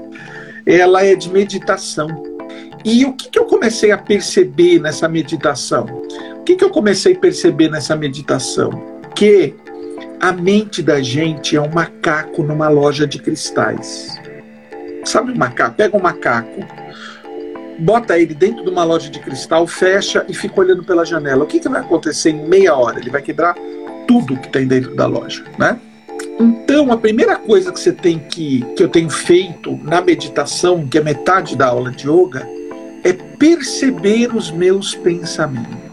ela 0.65 1.03
é 1.03 1.15
de 1.15 1.29
meditação. 1.29 2.23
E 2.83 3.05
o 3.05 3.13
que, 3.13 3.29
que 3.29 3.39
eu 3.39 3.45
comecei 3.45 3.91
a 3.91 3.97
perceber 3.97 4.79
nessa 4.79 5.07
meditação? 5.07 5.85
O 6.37 6.43
que, 6.43 6.55
que 6.55 6.63
eu 6.63 6.69
comecei 6.69 7.13
a 7.13 7.19
perceber 7.19 7.69
nessa 7.69 7.95
meditação? 7.95 8.69
Que 9.15 9.55
a 10.19 10.31
mente 10.31 10.81
da 10.81 11.01
gente 11.01 11.55
é 11.55 11.61
um 11.61 11.69
macaco 11.69 12.43
numa 12.43 12.69
loja 12.69 13.07
de 13.07 13.19
cristais. 13.19 14.19
Sabe 15.03 15.31
o 15.31 15.37
macaco? 15.37 15.75
Pega 15.75 15.97
um 15.97 16.01
macaco, 16.01 16.65
bota 17.79 18.17
ele 18.17 18.33
dentro 18.33 18.63
de 18.63 18.69
uma 18.69 18.83
loja 18.83 19.09
de 19.09 19.19
cristal, 19.19 19.67
fecha 19.67 20.25
e 20.27 20.33
fica 20.33 20.59
olhando 20.59 20.83
pela 20.83 21.05
janela. 21.05 21.43
O 21.43 21.47
que, 21.47 21.59
que 21.59 21.69
vai 21.69 21.81
acontecer 21.81 22.31
em 22.31 22.47
meia 22.47 22.75
hora? 22.75 22.99
Ele 22.99 23.09
vai 23.09 23.21
quebrar 23.21 23.55
tudo 24.07 24.37
que 24.37 24.49
tem 24.49 24.67
dentro 24.67 24.95
da 24.95 25.05
loja, 25.05 25.43
né? 25.57 25.79
Então, 26.39 26.91
a 26.91 26.97
primeira 26.97 27.37
coisa 27.37 27.71
que 27.71 27.79
você 27.79 27.93
tem 27.93 28.19
que, 28.19 28.61
que 28.75 28.83
eu 28.83 28.89
tenho 28.89 29.09
feito 29.09 29.79
na 29.83 30.01
meditação, 30.01 30.85
que 30.85 30.97
é 30.97 31.01
metade 31.01 31.55
da 31.55 31.67
aula 31.67 31.91
de 31.91 32.09
yoga, 32.09 32.45
é 33.03 33.13
perceber 33.13 34.35
os 34.35 34.51
meus 34.51 34.93
pensamentos. 34.95 35.85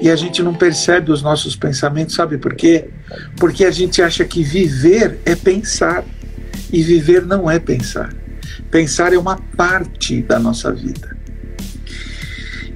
E 0.00 0.10
a 0.10 0.16
gente 0.16 0.42
não 0.42 0.54
percebe 0.54 1.12
os 1.12 1.22
nossos 1.22 1.54
pensamentos, 1.54 2.14
sabe 2.14 2.36
por 2.36 2.54
quê? 2.54 2.88
Porque 3.36 3.64
a 3.64 3.70
gente 3.70 4.02
acha 4.02 4.24
que 4.24 4.42
viver 4.42 5.18
é 5.24 5.36
pensar. 5.36 6.04
E 6.72 6.82
viver 6.82 7.24
não 7.24 7.48
é 7.48 7.60
pensar. 7.60 8.12
Pensar 8.70 9.12
é 9.12 9.18
uma 9.18 9.36
parte 9.56 10.20
da 10.22 10.38
nossa 10.38 10.72
vida. 10.72 11.16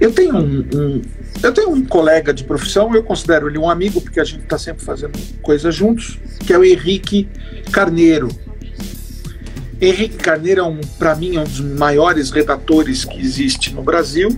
Eu 0.01 0.13
tenho 0.13 0.37
um, 0.37 0.61
um 0.73 1.03
eu 1.43 1.53
tenho 1.53 1.71
um 1.71 1.85
colega 1.85 2.33
de 2.33 2.45
profissão, 2.45 2.95
eu 2.95 3.03
considero 3.03 3.49
ele 3.49 3.59
um 3.59 3.71
amigo, 3.71 4.01
porque 4.01 4.21
a 4.21 4.25
gente 4.25 4.43
está 4.43 4.59
sempre 4.59 4.85
fazendo 4.85 5.19
coisas 5.41 5.75
juntos, 5.75 6.19
que 6.45 6.53
é 6.53 6.59
o 6.59 6.65
Henrique 6.65 7.29
Carneiro. 7.71 8.29
Henrique 9.81 10.17
Carneiro 10.17 10.61
é 10.61 10.65
um, 10.65 10.81
para 10.99 11.15
mim, 11.15 11.37
é 11.37 11.41
um 11.41 11.45
dos 11.45 11.61
maiores 11.61 12.31
redatores 12.31 13.05
que 13.05 13.21
existe 13.21 13.73
no 13.73 13.83
Brasil. 13.83 14.37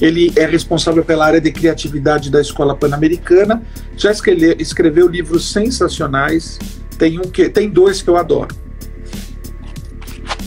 Ele 0.00 0.32
é 0.34 0.44
responsável 0.44 1.04
pela 1.04 1.24
área 1.24 1.40
de 1.40 1.52
criatividade 1.52 2.30
da 2.30 2.40
Escola 2.40 2.74
Pan-Americana. 2.74 3.62
Já 3.96 4.10
escreveu, 4.10 4.56
escreveu 4.58 5.06
livros 5.06 5.52
sensacionais. 5.52 6.58
Tem 6.98 7.18
um 7.20 7.22
que 7.22 7.48
tem 7.48 7.70
dois 7.70 8.02
que 8.02 8.10
eu 8.10 8.16
adoro. 8.16 8.54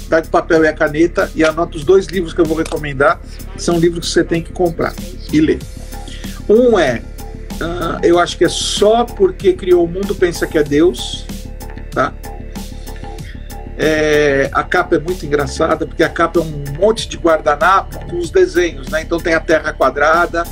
Pega 0.09 0.27
o 0.27 0.29
papel 0.29 0.65
e 0.65 0.67
a 0.67 0.73
caneta 0.73 1.31
e 1.33 1.43
anota 1.43 1.77
os 1.77 1.85
dois 1.85 2.05
livros 2.07 2.33
que 2.33 2.41
eu 2.41 2.45
vou 2.45 2.57
recomendar. 2.57 3.21
São 3.57 3.79
livros 3.79 4.07
que 4.07 4.13
você 4.13 4.23
tem 4.23 4.43
que 4.43 4.51
comprar 4.51 4.93
e 5.31 5.39
ler. 5.39 5.59
Um 6.47 6.77
é, 6.77 7.01
uh, 7.61 7.99
eu 8.03 8.19
acho 8.19 8.37
que 8.37 8.45
é 8.45 8.49
só 8.49 9.03
porque 9.03 9.53
criou 9.53 9.85
o 9.85 9.87
mundo 9.87 10.13
pensa 10.15 10.45
que 10.45 10.57
é 10.57 10.63
Deus, 10.63 11.25
tá? 11.91 12.13
É, 13.77 14.49
a 14.53 14.63
capa 14.63 14.95
é 14.95 14.99
muito 14.99 15.25
engraçada, 15.25 15.85
porque 15.85 16.03
a 16.03 16.09
capa 16.09 16.39
é 16.39 16.43
um 16.43 16.63
monte 16.79 17.09
de 17.09 17.17
guardanapo 17.17 18.05
com 18.05 18.17
os 18.17 18.29
desenhos, 18.29 18.87
né? 18.89 19.01
Então 19.01 19.19
tem 19.19 19.33
a 19.33 19.39
terra 19.39 19.73
quadrada 19.73 20.43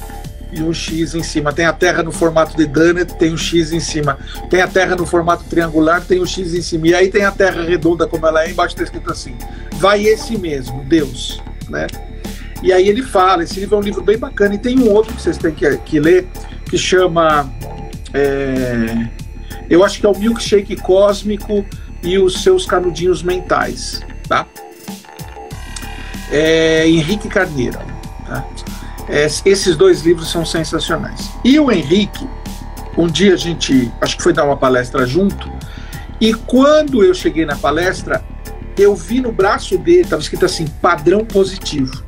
e 0.52 0.62
um 0.62 0.74
X 0.74 1.16
em 1.16 1.24
cima. 1.24 1.54
Tem 1.54 1.66
a 1.66 1.74
terra 1.74 2.04
no 2.04 2.12
formato 2.12 2.56
de 2.58 2.66
donut, 2.66 3.14
tem 3.16 3.34
um 3.34 3.38
X 3.38 3.72
em 3.72 3.80
cima. 3.80 4.18
Tem 4.50 4.62
a 4.62 4.68
terra 4.68 4.96
no 4.96 5.06
formato 5.06 5.44
triangular, 5.46 6.02
tem 6.02 6.22
um 6.22 6.26
X 6.26 6.54
em 6.54 6.62
cima. 6.62 6.88
E 6.88 6.94
aí 6.94 7.10
tem 7.10 7.24
a 7.24 7.32
terra 7.32 7.64
redonda 7.64 8.08
como 8.08 8.28
ela 8.28 8.44
é, 8.44 8.52
embaixo 8.52 8.76
está 8.76 8.84
escrito 8.84 9.10
assim: 9.10 9.36
vai 9.76 10.04
esse 10.06 10.38
mesmo, 10.38 10.84
Deus, 10.84 11.42
né? 11.70 11.88
E 12.64 12.72
aí 12.72 12.88
ele 12.88 13.04
fala, 13.04 13.44
esse 13.44 13.60
livro 13.60 13.76
é 13.76 13.80
um 13.80 13.82
livro 13.82 14.02
bem 14.02 14.18
bacana, 14.18 14.56
e 14.56 14.58
tem 14.58 14.80
um 14.80 14.90
outro 14.90 15.14
que 15.14 15.22
vocês 15.22 15.38
têm 15.38 15.54
que, 15.54 15.78
que 15.80 16.00
ler, 16.00 16.26
que 16.66 16.78
chama. 16.78 17.52
É, 18.14 19.10
eu 19.70 19.84
acho 19.84 20.00
que 20.00 20.06
é 20.06 20.10
o 20.10 20.18
Milkshake 20.18 20.78
Cósmico 20.78 21.66
e 22.02 22.18
os 22.18 22.42
seus 22.42 22.66
canudinhos 22.66 23.22
mentais, 23.22 24.02
tá? 24.30 24.48
É, 26.32 26.88
Henrique 26.88 27.28
Carneiro. 27.28 27.80
Tá? 28.26 28.46
É, 29.10 29.26
esses 29.26 29.76
dois 29.76 30.02
livros 30.02 30.32
são 30.32 30.46
sensacionais. 30.46 31.30
E 31.44 31.60
o 31.60 31.70
Henrique, 31.70 32.26
um 32.98 33.08
dia 33.08 33.34
a 33.34 33.38
gente, 33.38 33.92
acho 34.00 34.16
que 34.16 34.24
foi 34.24 34.32
dar 34.32 34.46
uma 34.46 34.58
palestra 34.58 35.06
junto, 35.06 35.52
e 36.22 36.34
quando 36.34 37.04
eu 37.04 37.14
cheguei 37.14 37.46
na 37.46 37.58
palestra, 37.58 38.24
eu 38.78 38.96
vi 38.96 39.20
no 39.20 39.34
braço 39.34 39.78
dele, 39.78 40.02
estava 40.02 40.22
escrito 40.22 40.46
assim, 40.46 40.66
padrão 40.82 41.26
positivo. 41.26 42.04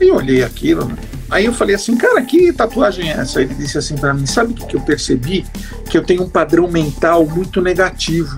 E 0.00 0.08
eu 0.08 0.16
olhei 0.16 0.42
aquilo, 0.42 0.84
né? 0.84 0.96
Aí 1.28 1.44
eu 1.44 1.52
falei 1.52 1.76
assim, 1.76 1.96
cara, 1.96 2.20
que 2.22 2.52
tatuagem 2.52 3.10
é 3.10 3.12
essa? 3.12 3.40
Ele 3.40 3.54
disse 3.54 3.78
assim 3.78 3.94
para 3.94 4.12
mim, 4.12 4.26
sabe 4.26 4.52
o 4.52 4.56
que, 4.56 4.66
que 4.66 4.76
eu 4.76 4.80
percebi? 4.80 5.46
Que 5.88 5.96
eu 5.96 6.02
tenho 6.02 6.24
um 6.24 6.28
padrão 6.28 6.68
mental 6.68 7.24
muito 7.24 7.60
negativo 7.60 8.36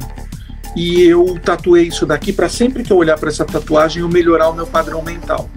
e 0.76 1.02
eu 1.02 1.38
tatuei 1.42 1.88
isso 1.88 2.04
daqui 2.04 2.33
para 2.33 2.49
sempre 2.49 2.83
que 2.83 2.92
eu 2.92 2.97
olhar 2.97 3.19
para 3.19 3.31
essa 3.31 3.45
tatuagem 3.45 4.02
eu 4.02 4.09
melhorar 4.09 4.50
o 4.50 4.54
meu 4.54 4.66
padrão 4.66 5.02
mental. 5.02 5.49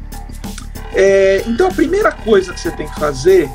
É, 0.94 1.44
então 1.46 1.68
a 1.68 1.72
primeira 1.72 2.12
coisa 2.12 2.54
que 2.54 2.60
você 2.60 2.72
tem 2.72 2.88
que 2.88 2.98
fazer 2.98 3.50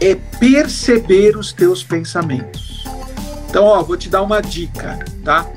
é 0.00 0.14
perceber 0.38 1.36
os 1.38 1.52
teus 1.52 1.82
pensamentos. 1.82 2.84
Então, 3.48 3.64
ó, 3.64 3.82
vou 3.82 3.96
te 3.96 4.10
dar 4.10 4.20
uma 4.20 4.42
dica, 4.42 4.98
tá? 5.24 5.48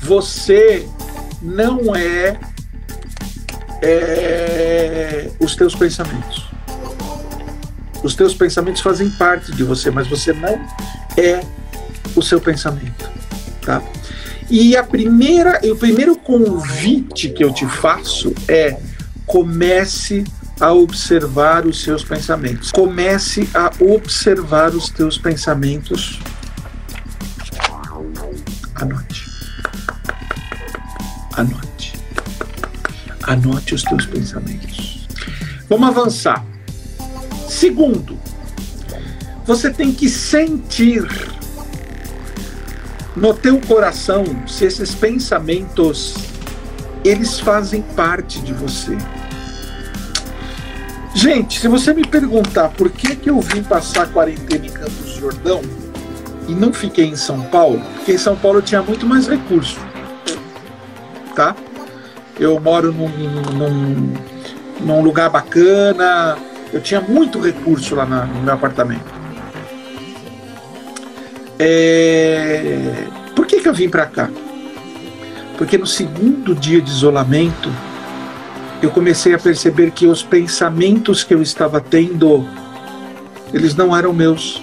Você 0.00 0.88
não 1.42 1.94
é, 1.94 2.38
é 3.86 5.30
os 5.40 5.54
teus 5.54 5.74
pensamentos. 5.74 6.46
Os 8.02 8.14
teus 8.14 8.34
pensamentos 8.34 8.82
fazem 8.82 9.10
parte 9.10 9.52
de 9.52 9.62
você, 9.62 9.90
mas 9.90 10.06
você 10.06 10.32
não 10.32 10.60
é 11.16 11.40
o 12.14 12.22
seu 12.22 12.40
pensamento, 12.40 13.10
tá? 13.62 13.82
E 14.48 14.76
a 14.76 14.84
primeira, 14.84 15.60
o 15.64 15.76
primeiro 15.76 16.16
convite 16.16 17.30
que 17.30 17.42
eu 17.42 17.52
te 17.52 17.66
faço 17.66 18.32
é 18.48 18.76
comece 19.26 20.24
a 20.60 20.72
observar 20.72 21.66
os 21.66 21.82
seus 21.82 22.04
pensamentos. 22.04 22.70
Comece 22.70 23.48
a 23.52 23.70
observar 23.80 24.74
os 24.74 24.88
teus 24.88 25.18
pensamentos. 25.18 26.20
Anote. 28.76 29.26
Anote. 31.36 31.75
Anote 33.26 33.74
os 33.74 33.82
teus 33.82 34.06
pensamentos. 34.06 35.06
Vamos 35.68 35.88
avançar. 35.88 36.44
Segundo, 37.48 38.18
você 39.44 39.70
tem 39.70 39.92
que 39.92 40.08
sentir 40.08 41.06
no 43.16 43.32
teu 43.32 43.60
coração 43.60 44.24
se 44.46 44.64
esses 44.64 44.94
pensamentos 44.94 46.14
eles 47.04 47.40
fazem 47.40 47.82
parte 47.82 48.40
de 48.40 48.52
você. 48.52 48.96
Gente, 51.14 51.60
se 51.60 51.66
você 51.66 51.94
me 51.94 52.06
perguntar 52.06 52.68
por 52.68 52.90
que, 52.90 53.16
que 53.16 53.30
eu 53.30 53.40
vim 53.40 53.62
passar 53.62 54.06
quarentena 54.08 54.66
em 54.66 54.70
Campos 54.70 55.14
do 55.14 55.20
Jordão 55.20 55.62
e 56.46 56.52
não 56.52 56.72
fiquei 56.72 57.06
em 57.06 57.16
São 57.16 57.40
Paulo, 57.42 57.80
porque 57.94 58.12
em 58.12 58.18
São 58.18 58.36
Paulo 58.36 58.58
eu 58.58 58.62
tinha 58.62 58.82
muito 58.82 59.06
mais 59.06 59.26
recurso, 59.26 59.78
tá? 61.34 61.56
Eu 62.38 62.60
moro 62.60 62.92
num, 62.92 63.08
num, 63.08 64.14
num 64.80 65.02
lugar 65.02 65.30
bacana, 65.30 66.36
eu 66.72 66.80
tinha 66.80 67.00
muito 67.00 67.40
recurso 67.40 67.94
lá 67.94 68.04
na, 68.04 68.26
no 68.26 68.42
meu 68.42 68.54
apartamento. 68.54 69.14
É... 71.58 73.06
Por 73.34 73.46
que, 73.46 73.60
que 73.60 73.68
eu 73.68 73.74
vim 73.74 73.88
para 73.88 74.06
cá? 74.06 74.28
Porque 75.56 75.78
no 75.78 75.86
segundo 75.86 76.54
dia 76.54 76.82
de 76.82 76.90
isolamento, 76.90 77.70
eu 78.82 78.90
comecei 78.90 79.32
a 79.32 79.38
perceber 79.38 79.90
que 79.90 80.06
os 80.06 80.22
pensamentos 80.22 81.24
que 81.24 81.32
eu 81.32 81.40
estava 81.40 81.80
tendo, 81.80 82.46
eles 83.52 83.74
não 83.74 83.96
eram 83.96 84.12
meus. 84.12 84.62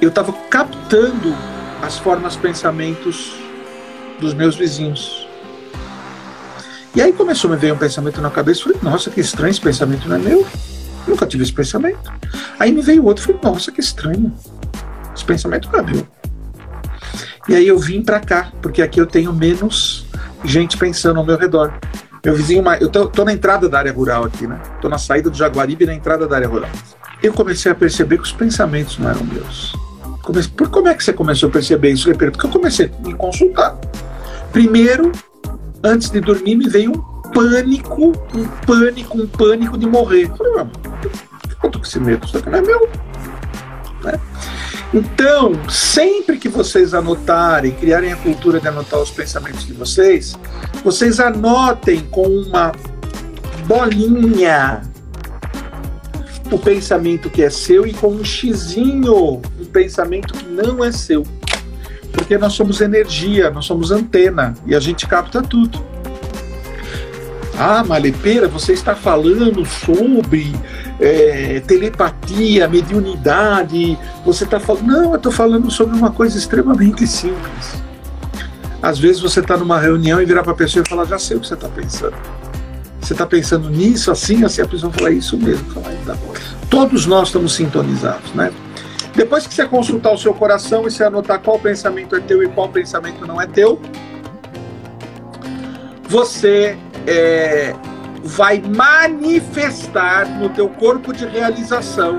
Eu 0.00 0.08
estava 0.08 0.32
captando 0.48 1.34
as 1.82 1.98
formas 1.98 2.36
pensamentos 2.36 3.34
dos 4.18 4.32
meus 4.32 4.56
vizinhos. 4.56 5.23
E 6.94 7.02
aí 7.02 7.12
começou 7.12 7.50
a 7.50 7.54
me 7.54 7.60
ver 7.60 7.72
um 7.72 7.76
pensamento 7.76 8.20
na 8.20 8.30
cabeça, 8.30 8.62
falei, 8.62 8.78
nossa, 8.80 9.10
que 9.10 9.20
estranho, 9.20 9.50
esse 9.50 9.60
pensamento 9.60 10.08
não 10.08 10.16
é 10.16 10.18
meu. 10.18 10.46
Nunca 11.08 11.26
tive 11.26 11.42
esse 11.42 11.52
pensamento. 11.52 12.12
Aí 12.58 12.72
me 12.72 12.80
veio 12.80 13.04
outro, 13.04 13.24
falei, 13.24 13.40
nossa, 13.42 13.72
que 13.72 13.80
estranho. 13.80 14.32
Esse 15.14 15.24
pensamento 15.24 15.68
não 15.72 15.80
é 15.80 15.82
meu. 15.82 16.06
E 17.48 17.54
aí 17.54 17.66
eu 17.66 17.78
vim 17.78 18.00
para 18.00 18.20
cá, 18.20 18.52
porque 18.62 18.80
aqui 18.80 19.00
eu 19.00 19.06
tenho 19.06 19.32
menos 19.32 20.06
gente 20.44 20.76
pensando 20.76 21.18
ao 21.18 21.26
meu 21.26 21.36
redor. 21.36 21.74
Meu 22.24 22.34
vizinho, 22.34 22.64
eu 22.80 22.88
tô, 22.88 23.06
tô, 23.06 23.24
na 23.24 23.32
entrada 23.32 23.68
da 23.68 23.78
área 23.78 23.92
rural 23.92 24.24
aqui, 24.24 24.46
né? 24.46 24.58
Tô 24.80 24.88
na 24.88 24.96
saída 24.96 25.28
do 25.28 25.36
Jaguaribe 25.36 25.84
na 25.84 25.94
entrada 25.94 26.26
da 26.26 26.36
área 26.36 26.48
rural. 26.48 26.70
Eu 27.22 27.32
comecei 27.32 27.70
a 27.70 27.74
perceber 27.74 28.16
que 28.16 28.22
os 28.22 28.32
pensamentos 28.32 28.98
não 28.98 29.10
eram 29.10 29.24
meus. 29.24 29.74
Comecei, 30.22 30.50
por 30.56 30.70
como 30.70 30.88
é 30.88 30.94
que 30.94 31.04
você 31.04 31.12
começou 31.12 31.48
a 31.48 31.52
perceber 31.52 31.90
isso? 31.90 32.10
Porque 32.14 32.46
eu 32.46 32.50
comecei 32.50 32.86
a 32.86 33.06
me 33.06 33.14
consultar. 33.14 33.76
Primeiro, 34.52 35.12
antes 35.84 36.10
de 36.10 36.20
dormir, 36.20 36.56
me 36.56 36.68
veio 36.68 36.92
um 36.92 37.30
pânico, 37.30 38.12
um 38.34 38.44
pânico, 38.66 39.20
um 39.20 39.26
pânico 39.26 39.76
de 39.78 39.86
morrer. 39.86 40.24
Eu 40.24 40.36
falei, 40.36 40.54
mano, 40.54 40.72
eu 41.62 41.70
tô 41.70 41.78
com 41.78 41.84
esse 41.84 42.00
medo, 42.00 42.26
isso 42.26 42.38
aqui 42.38 42.50
não 42.50 42.58
é 42.58 42.62
meu. 42.62 42.88
Né? 44.02 44.20
Então, 44.94 45.52
sempre 45.68 46.38
que 46.38 46.48
vocês 46.48 46.94
anotarem, 46.94 47.72
criarem 47.72 48.12
a 48.12 48.16
cultura 48.16 48.60
de 48.60 48.68
anotar 48.68 49.00
os 49.00 49.10
pensamentos 49.10 49.66
de 49.66 49.72
vocês, 49.72 50.36
vocês 50.82 51.20
anotem 51.20 52.00
com 52.10 52.26
uma 52.26 52.72
bolinha 53.66 54.82
o 56.50 56.58
pensamento 56.58 57.28
que 57.28 57.42
é 57.42 57.50
seu 57.50 57.86
e 57.86 57.92
com 57.92 58.08
um 58.08 58.24
xizinho 58.24 59.14
o 59.14 59.66
pensamento 59.72 60.34
que 60.34 60.44
não 60.44 60.84
é 60.84 60.92
seu. 60.92 61.24
Porque 62.14 62.38
nós 62.38 62.52
somos 62.54 62.80
energia, 62.80 63.50
nós 63.50 63.66
somos 63.66 63.90
antena 63.90 64.54
e 64.64 64.74
a 64.74 64.80
gente 64.80 65.06
capta 65.06 65.42
tudo. 65.42 65.84
Ah, 67.58 67.84
Malepeira, 67.84 68.48
você 68.48 68.72
está 68.72 68.96
falando 68.96 69.64
sobre 69.64 70.54
é, 70.98 71.60
telepatia, 71.60 72.66
mediunidade, 72.66 73.98
você 74.24 74.44
está 74.44 74.58
falando. 74.58 74.86
Não, 74.86 75.10
eu 75.10 75.16
estou 75.16 75.30
falando 75.30 75.70
sobre 75.70 75.96
uma 75.96 76.10
coisa 76.10 76.36
extremamente 76.36 77.06
simples. 77.06 77.82
Às 78.82 78.98
vezes 78.98 79.20
você 79.20 79.40
está 79.40 79.56
numa 79.56 79.78
reunião 79.78 80.20
e 80.20 80.24
virar 80.24 80.42
para 80.42 80.52
a 80.52 80.56
pessoa 80.56 80.82
e 80.84 80.88
falar, 80.88 81.04
já 81.04 81.18
sei 81.18 81.36
o 81.36 81.40
que 81.40 81.46
você 81.46 81.54
está 81.54 81.68
pensando. 81.68 82.16
Você 83.00 83.12
está 83.12 83.26
pensando 83.26 83.70
nisso, 83.70 84.10
assim, 84.10 84.44
assim, 84.44 84.62
a 84.62 84.66
pessoa 84.66 84.92
fala, 84.92 85.10
é 85.10 85.12
isso 85.12 85.36
mesmo. 85.36 85.64
Fala, 85.70 85.94
tá. 86.06 86.16
Todos 86.68 87.06
nós 87.06 87.28
estamos 87.28 87.54
sintonizados, 87.54 88.32
né? 88.34 88.50
Depois 89.14 89.46
que 89.46 89.54
você 89.54 89.66
consultar 89.66 90.12
o 90.12 90.18
seu 90.18 90.34
coração 90.34 90.86
e 90.86 90.90
você 90.90 91.04
anotar 91.04 91.40
qual 91.40 91.58
pensamento 91.58 92.16
é 92.16 92.20
teu 92.20 92.42
e 92.42 92.48
qual 92.48 92.68
pensamento 92.68 93.24
não 93.26 93.40
é 93.40 93.46
teu, 93.46 93.80
você 96.08 96.76
é, 97.06 97.74
vai 98.24 98.60
manifestar 98.60 100.28
no 100.38 100.48
teu 100.48 100.68
corpo 100.68 101.12
de 101.12 101.26
realização, 101.26 102.18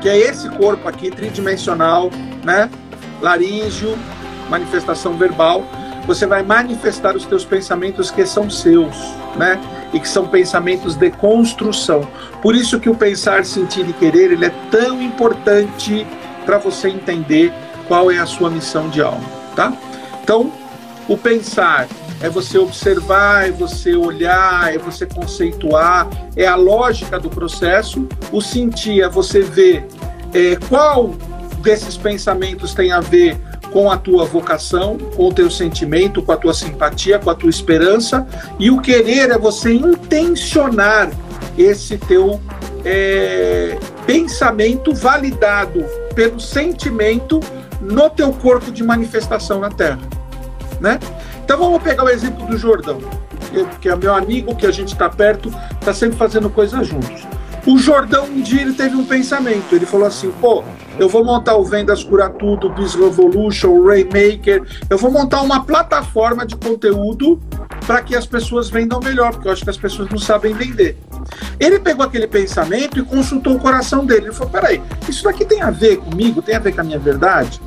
que 0.00 0.08
é 0.08 0.16
esse 0.16 0.48
corpo 0.50 0.88
aqui 0.88 1.10
tridimensional, 1.10 2.10
né? 2.44 2.70
Laríngeo, 3.20 3.98
manifestação 4.48 5.16
verbal, 5.16 5.64
você 6.06 6.26
vai 6.26 6.42
manifestar 6.42 7.16
os 7.16 7.24
teus 7.24 7.44
pensamentos 7.44 8.10
que 8.10 8.26
são 8.26 8.50
seus, 8.50 8.96
né? 9.36 9.60
E 9.92 10.00
que 10.00 10.08
são 10.08 10.26
pensamentos 10.26 10.94
de 10.96 11.10
construção. 11.10 12.06
Por 12.40 12.54
isso 12.54 12.80
que 12.80 12.88
o 12.88 12.94
pensar, 12.94 13.44
sentir 13.44 13.88
e 13.88 13.92
querer, 13.92 14.32
ele 14.32 14.46
é 14.46 14.52
tão 14.70 15.00
importante 15.00 16.06
para 16.44 16.58
você 16.58 16.88
entender 16.88 17.52
qual 17.86 18.10
é 18.10 18.18
a 18.18 18.26
sua 18.26 18.50
missão 18.50 18.88
de 18.88 19.00
alma, 19.00 19.24
tá? 19.54 19.72
Então, 20.22 20.52
o 21.08 21.16
pensar 21.16 21.88
é 22.20 22.28
você 22.28 22.56
observar, 22.56 23.48
é 23.48 23.50
você 23.50 23.94
olhar, 23.96 24.72
é 24.72 24.78
você 24.78 25.04
conceituar, 25.04 26.08
é 26.36 26.46
a 26.46 26.54
lógica 26.54 27.18
do 27.18 27.28
processo. 27.28 28.06
O 28.30 28.40
sentir 28.40 29.02
é 29.02 29.08
você 29.08 29.40
ver 29.40 29.86
é, 30.32 30.56
qual 30.68 31.08
desses 31.58 31.96
pensamentos 31.96 32.74
tem 32.74 32.92
a 32.92 33.00
ver 33.00 33.38
com 33.72 33.90
a 33.90 33.96
tua 33.96 34.24
vocação, 34.24 34.98
com 34.98 35.28
o 35.28 35.32
teu 35.32 35.50
sentimento, 35.50 36.22
com 36.22 36.32
a 36.32 36.36
tua 36.36 36.52
simpatia, 36.52 37.18
com 37.18 37.30
a 37.30 37.34
tua 37.34 37.50
esperança. 37.50 38.26
E 38.58 38.70
o 38.70 38.80
querer 38.80 39.30
é 39.30 39.38
você 39.38 39.72
intencionar 39.72 41.10
esse 41.56 41.98
teu 41.98 42.40
é, 42.84 43.78
pensamento 44.06 44.94
validado 44.94 45.84
pelo 46.14 46.38
sentimento 46.38 47.40
no 47.80 48.08
teu 48.10 48.32
corpo 48.32 48.70
de 48.70 48.82
manifestação 48.82 49.58
na 49.58 49.70
Terra, 49.70 50.00
né? 50.80 50.98
Então 51.44 51.58
vamos 51.58 51.82
pegar 51.82 52.04
o 52.04 52.08
exemplo 52.08 52.46
do 52.46 52.56
Jordão, 52.56 52.98
que 53.80 53.88
é 53.88 53.96
meu 53.96 54.14
amigo, 54.14 54.54
que 54.54 54.66
a 54.66 54.70
gente 54.70 54.92
está 54.92 55.08
perto, 55.08 55.52
está 55.80 55.92
sempre 55.92 56.16
fazendo 56.16 56.48
coisas 56.48 56.86
juntos. 56.86 57.31
O 57.64 57.78
Jordão 57.78 58.24
um 58.24 58.40
dia 58.40 58.62
ele 58.62 58.72
teve 58.72 58.96
um 58.96 59.04
pensamento, 59.04 59.72
ele 59.72 59.86
falou 59.86 60.06
assim, 60.06 60.32
pô, 60.40 60.64
eu 60.98 61.08
vou 61.08 61.24
montar 61.24 61.54
o 61.54 61.64
Vendas 61.64 62.02
Cura 62.02 62.28
Tudo, 62.28 62.68
Biz 62.70 62.94
Revolution, 62.94 63.68
o 63.68 63.86
Raymaker, 63.86 64.62
eu 64.90 64.98
vou 64.98 65.12
montar 65.12 65.40
uma 65.42 65.64
plataforma 65.64 66.44
de 66.44 66.56
conteúdo 66.56 67.40
para 67.86 68.02
que 68.02 68.16
as 68.16 68.26
pessoas 68.26 68.68
vendam 68.68 68.98
melhor, 68.98 69.30
porque 69.32 69.46
eu 69.46 69.52
acho 69.52 69.62
que 69.62 69.70
as 69.70 69.76
pessoas 69.76 70.08
não 70.08 70.18
sabem 70.18 70.52
vender. 70.54 70.98
Ele 71.58 71.78
pegou 71.78 72.04
aquele 72.04 72.26
pensamento 72.26 72.98
e 72.98 73.02
consultou 73.02 73.54
o 73.54 73.60
coração 73.60 74.04
dele. 74.04 74.26
Ele 74.26 74.34
falou: 74.34 74.52
peraí, 74.52 74.82
isso 75.08 75.24
daqui 75.24 75.44
tem 75.44 75.62
a 75.62 75.70
ver 75.70 75.98
comigo, 75.98 76.42
tem 76.42 76.56
a 76.56 76.58
ver 76.58 76.72
com 76.72 76.80
a 76.80 76.84
minha 76.84 76.98
verdade? 76.98 77.60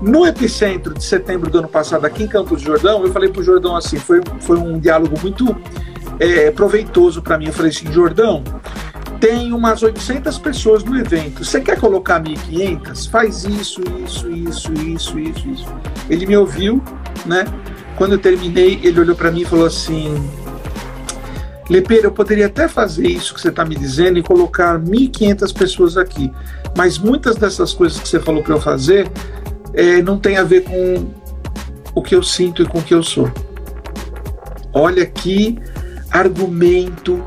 No 0.00 0.26
epicentro 0.26 0.94
de 0.94 1.02
setembro 1.02 1.50
do 1.50 1.58
ano 1.58 1.68
passado, 1.68 2.04
aqui 2.04 2.24
em 2.24 2.28
Campos 2.28 2.62
do 2.62 2.66
Jordão, 2.66 3.04
eu 3.04 3.12
falei 3.12 3.30
para 3.30 3.40
o 3.40 3.44
Jordão 3.44 3.76
assim: 3.76 3.98
foi, 3.98 4.20
foi 4.40 4.58
um 4.58 4.78
diálogo 4.78 5.18
muito 5.20 5.56
é, 6.18 6.50
proveitoso 6.50 7.22
para 7.22 7.38
mim. 7.38 7.46
Eu 7.46 7.52
falei 7.52 7.70
assim: 7.70 7.90
Jordão, 7.90 8.42
tem 9.20 9.52
umas 9.52 9.82
800 9.82 10.38
pessoas 10.38 10.84
no 10.84 10.96
evento. 10.98 11.44
Você 11.44 11.60
quer 11.60 11.78
colocar 11.78 12.22
1.500? 12.22 13.10
Faz 13.10 13.44
isso, 13.44 13.80
isso, 14.04 14.30
isso, 14.30 14.72
isso, 14.72 15.18
isso, 15.18 15.48
isso. 15.48 15.66
Ele 16.08 16.26
me 16.26 16.36
ouviu, 16.36 16.82
né? 17.24 17.44
Quando 17.96 18.12
eu 18.12 18.18
terminei, 18.18 18.80
ele 18.82 19.00
olhou 19.00 19.16
para 19.16 19.30
mim 19.30 19.42
e 19.42 19.44
falou 19.44 19.66
assim: 19.66 20.14
Lepeira, 21.68 22.06
eu 22.06 22.12
poderia 22.12 22.46
até 22.46 22.68
fazer 22.68 23.08
isso 23.08 23.34
que 23.34 23.40
você 23.40 23.48
está 23.48 23.64
me 23.64 23.74
dizendo 23.74 24.18
e 24.18 24.22
colocar 24.22 24.78
1.500 24.78 25.52
pessoas 25.52 25.96
aqui, 25.96 26.32
mas 26.76 26.98
muitas 26.98 27.36
dessas 27.36 27.72
coisas 27.72 27.98
que 27.98 28.08
você 28.08 28.20
falou 28.20 28.42
para 28.42 28.54
eu 28.54 28.60
fazer 28.60 29.10
é, 29.74 30.00
não 30.00 30.18
tem 30.18 30.36
a 30.36 30.44
ver 30.44 30.62
com 30.62 31.10
o 31.94 32.02
que 32.02 32.14
eu 32.14 32.22
sinto 32.22 32.62
e 32.62 32.66
com 32.66 32.78
o 32.78 32.82
que 32.82 32.94
eu 32.94 33.02
sou. 33.02 33.30
Olha 34.72 35.04
que 35.06 35.58
argumento 36.10 37.22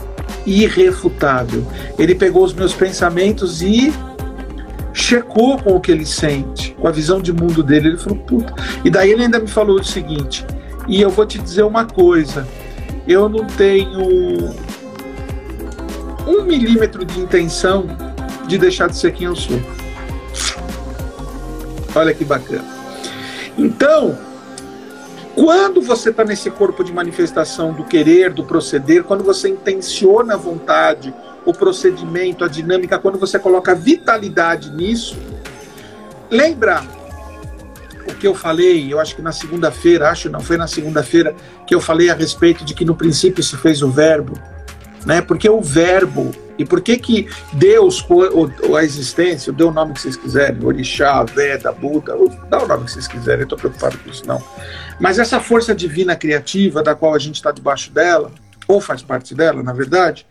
irrefutável. 0.46 1.66
Ele 1.98 2.16
pegou 2.16 2.44
os 2.44 2.54
meus 2.54 2.74
pensamentos 2.74 3.62
e 3.62 3.94
checou 4.94 5.58
com 5.58 5.76
o 5.76 5.80
que 5.80 5.92
ele 5.92 6.06
sente, 6.06 6.76
com 6.80 6.88
a 6.88 6.92
visão 6.92 7.22
de 7.22 7.32
mundo 7.32 7.64
dele. 7.64 7.90
Ele 7.90 7.98
falou, 7.98 8.20
puta. 8.20 8.54
E 8.84 8.90
daí 8.90 9.12
ele 9.12 9.24
ainda 9.24 9.40
me 9.40 9.48
falou 9.48 9.80
o 9.80 9.84
seguinte: 9.84 10.46
e 10.88 11.02
eu 11.02 11.10
vou 11.10 11.26
te 11.26 11.38
dizer 11.40 11.64
uma 11.64 11.86
coisa, 11.86 12.48
eu 13.08 13.30
não 13.30 13.46
tenho 13.46 14.54
um 16.28 16.44
milímetro 16.44 17.06
de 17.06 17.20
intenção 17.20 17.88
de 18.48 18.58
deixar 18.58 18.88
de 18.88 18.98
ser 18.98 19.14
quem 19.14 19.28
eu 19.28 19.36
sou. 19.36 19.60
Olha 21.96 22.14
que 22.14 22.24
bacana. 22.24 22.66
Então, 23.58 24.18
quando 25.40 25.82
você 25.82 26.10
está 26.10 26.26
nesse 26.26 26.52
corpo 26.52 26.84
de 26.84 26.92
manifestação 26.92 27.72
do 27.72 27.86
querer, 27.86 28.34
do 28.34 28.44
proceder, 28.44 29.06
quando 29.06 29.24
você 29.24 29.48
intenciona 29.48 30.34
a 30.34 30.38
vontade, 30.38 31.14
o 31.46 31.54
procedimento, 31.54 32.44
a 32.44 32.50
dinâmica, 32.50 33.00
quando 33.00 33.18
você 33.18 33.40
coloca 33.40 33.74
vitalidade 33.74 34.70
nisso, 34.70 35.18
lembra 36.30 36.84
o 38.06 38.14
que 38.16 38.28
eu 38.28 38.36
falei, 38.36 38.92
eu 38.92 39.00
acho 39.00 39.16
que 39.16 39.22
na 39.22 39.32
segunda-feira, 39.32 40.10
acho 40.10 40.30
não, 40.30 40.42
foi 40.42 40.58
na 40.58 40.68
segunda-feira 40.68 41.34
que 41.66 41.74
eu 41.74 41.80
falei 41.80 42.10
a 42.10 42.14
respeito 42.14 42.66
de 42.66 42.74
que 42.74 42.84
no 42.84 42.94
princípio 42.94 43.42
se 43.42 43.56
fez 43.56 43.82
o 43.82 43.90
verbo, 43.90 44.38
né? 45.06 45.22
Porque 45.22 45.50
o 45.50 45.62
verbo, 45.62 46.32
e 46.60 46.66
por 46.66 46.82
que 46.82 46.98
que 46.98 47.30
Deus, 47.54 48.06
ou, 48.10 48.52
ou 48.64 48.76
a 48.76 48.84
existência, 48.84 49.54
dê 49.54 49.64
o 49.64 49.72
nome 49.72 49.94
que 49.94 50.02
vocês 50.02 50.18
quiserem, 50.18 50.62
Orixá, 50.62 51.24
Veda, 51.24 51.72
Buda, 51.72 52.14
dá 52.50 52.62
o 52.62 52.68
nome 52.68 52.84
que 52.84 52.92
vocês 52.92 53.08
quiserem, 53.08 53.40
eu 53.40 53.44
estou 53.44 53.58
preocupado 53.58 53.98
com 53.98 54.10
isso 54.10 54.28
não. 54.28 54.44
Mas 55.00 55.18
essa 55.18 55.40
força 55.40 55.74
divina 55.74 56.18
criativa, 56.18 56.84
da 56.84 56.94
qual 56.94 57.16
a 57.16 57.20
gente 57.20 57.36
está 57.36 57.50
debaixo 57.52 57.92
dela, 57.94 58.30
ou 58.68 58.82
faz 58.82 59.02
parte 59.02 59.34
dela, 59.34 59.64
na 59.64 59.72
verdade, 59.72 60.28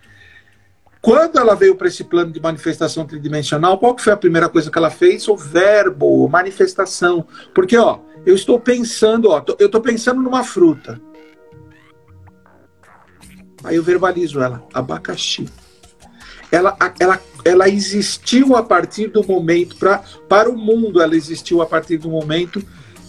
quando 1.00 1.38
ela 1.38 1.54
veio 1.54 1.74
para 1.76 1.88
esse 1.88 2.04
plano 2.04 2.30
de 2.30 2.40
manifestação 2.40 3.06
tridimensional, 3.06 3.78
qual 3.78 3.96
foi 3.96 4.12
a 4.12 4.16
primeira 4.16 4.50
coisa 4.50 4.70
que 4.70 4.76
ela 4.76 4.90
fez? 4.90 5.26
O 5.28 5.36
verbo, 5.36 6.28
manifestação. 6.28 7.26
Porque, 7.54 7.78
ó, 7.78 8.00
eu 8.26 8.34
estou 8.34 8.60
pensando, 8.60 9.30
ó, 9.30 9.42
eu 9.58 9.66
estou 9.66 9.80
pensando 9.80 10.20
numa 10.20 10.44
fruta. 10.44 11.00
Aí 13.64 13.76
eu 13.76 13.82
verbalizo 13.82 14.42
ela, 14.42 14.62
abacaxi. 14.74 15.48
Ela, 16.50 16.76
ela, 16.98 17.20
ela 17.44 17.68
existiu 17.68 18.56
a 18.56 18.62
partir 18.62 19.08
do 19.08 19.26
momento, 19.26 19.76
pra, 19.76 20.02
para 20.28 20.50
o 20.50 20.56
mundo, 20.56 21.00
ela 21.00 21.14
existiu 21.14 21.60
a 21.60 21.66
partir 21.66 21.98
do 21.98 22.08
momento 22.08 22.62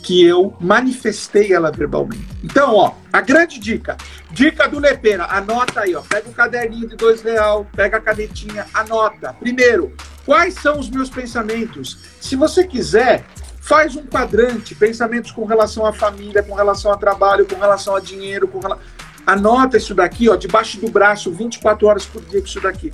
que 0.03 0.23
eu 0.23 0.55
manifestei 0.59 1.53
ela 1.53 1.71
verbalmente. 1.71 2.27
Então, 2.43 2.73
ó, 2.75 2.93
a 3.11 3.21
grande 3.21 3.59
dica, 3.59 3.97
dica 4.31 4.67
do 4.67 4.79
Lepeira, 4.79 5.25
anota 5.25 5.81
aí, 5.81 5.95
ó, 5.95 6.01
pega 6.01 6.29
um 6.29 6.33
caderninho 6.33 6.87
de 6.87 6.95
dois 6.95 7.21
real, 7.21 7.67
pega 7.75 7.97
a 7.97 8.01
canetinha, 8.01 8.65
anota. 8.73 9.35
Primeiro, 9.39 9.93
quais 10.25 10.55
são 10.55 10.79
os 10.79 10.89
meus 10.89 11.09
pensamentos? 11.09 11.97
Se 12.19 12.35
você 12.35 12.65
quiser, 12.65 13.25
faz 13.59 13.95
um 13.95 14.05
quadrante, 14.05 14.73
pensamentos 14.73 15.31
com 15.31 15.45
relação 15.45 15.85
à 15.85 15.93
família, 15.93 16.41
com 16.41 16.55
relação 16.55 16.91
ao 16.91 16.97
trabalho, 16.97 17.45
com 17.45 17.55
relação 17.59 17.95
a 17.95 17.99
dinheiro, 17.99 18.47
com 18.47 18.59
relação... 18.59 18.83
Anota 19.27 19.77
isso 19.77 19.93
daqui, 19.93 20.27
ó, 20.27 20.35
debaixo 20.35 20.79
do 20.79 20.89
braço, 20.89 21.31
24 21.31 21.85
horas 21.85 22.05
por 22.05 22.21
dia 22.23 22.39
com 22.39 22.47
isso 22.47 22.59
daqui. 22.61 22.91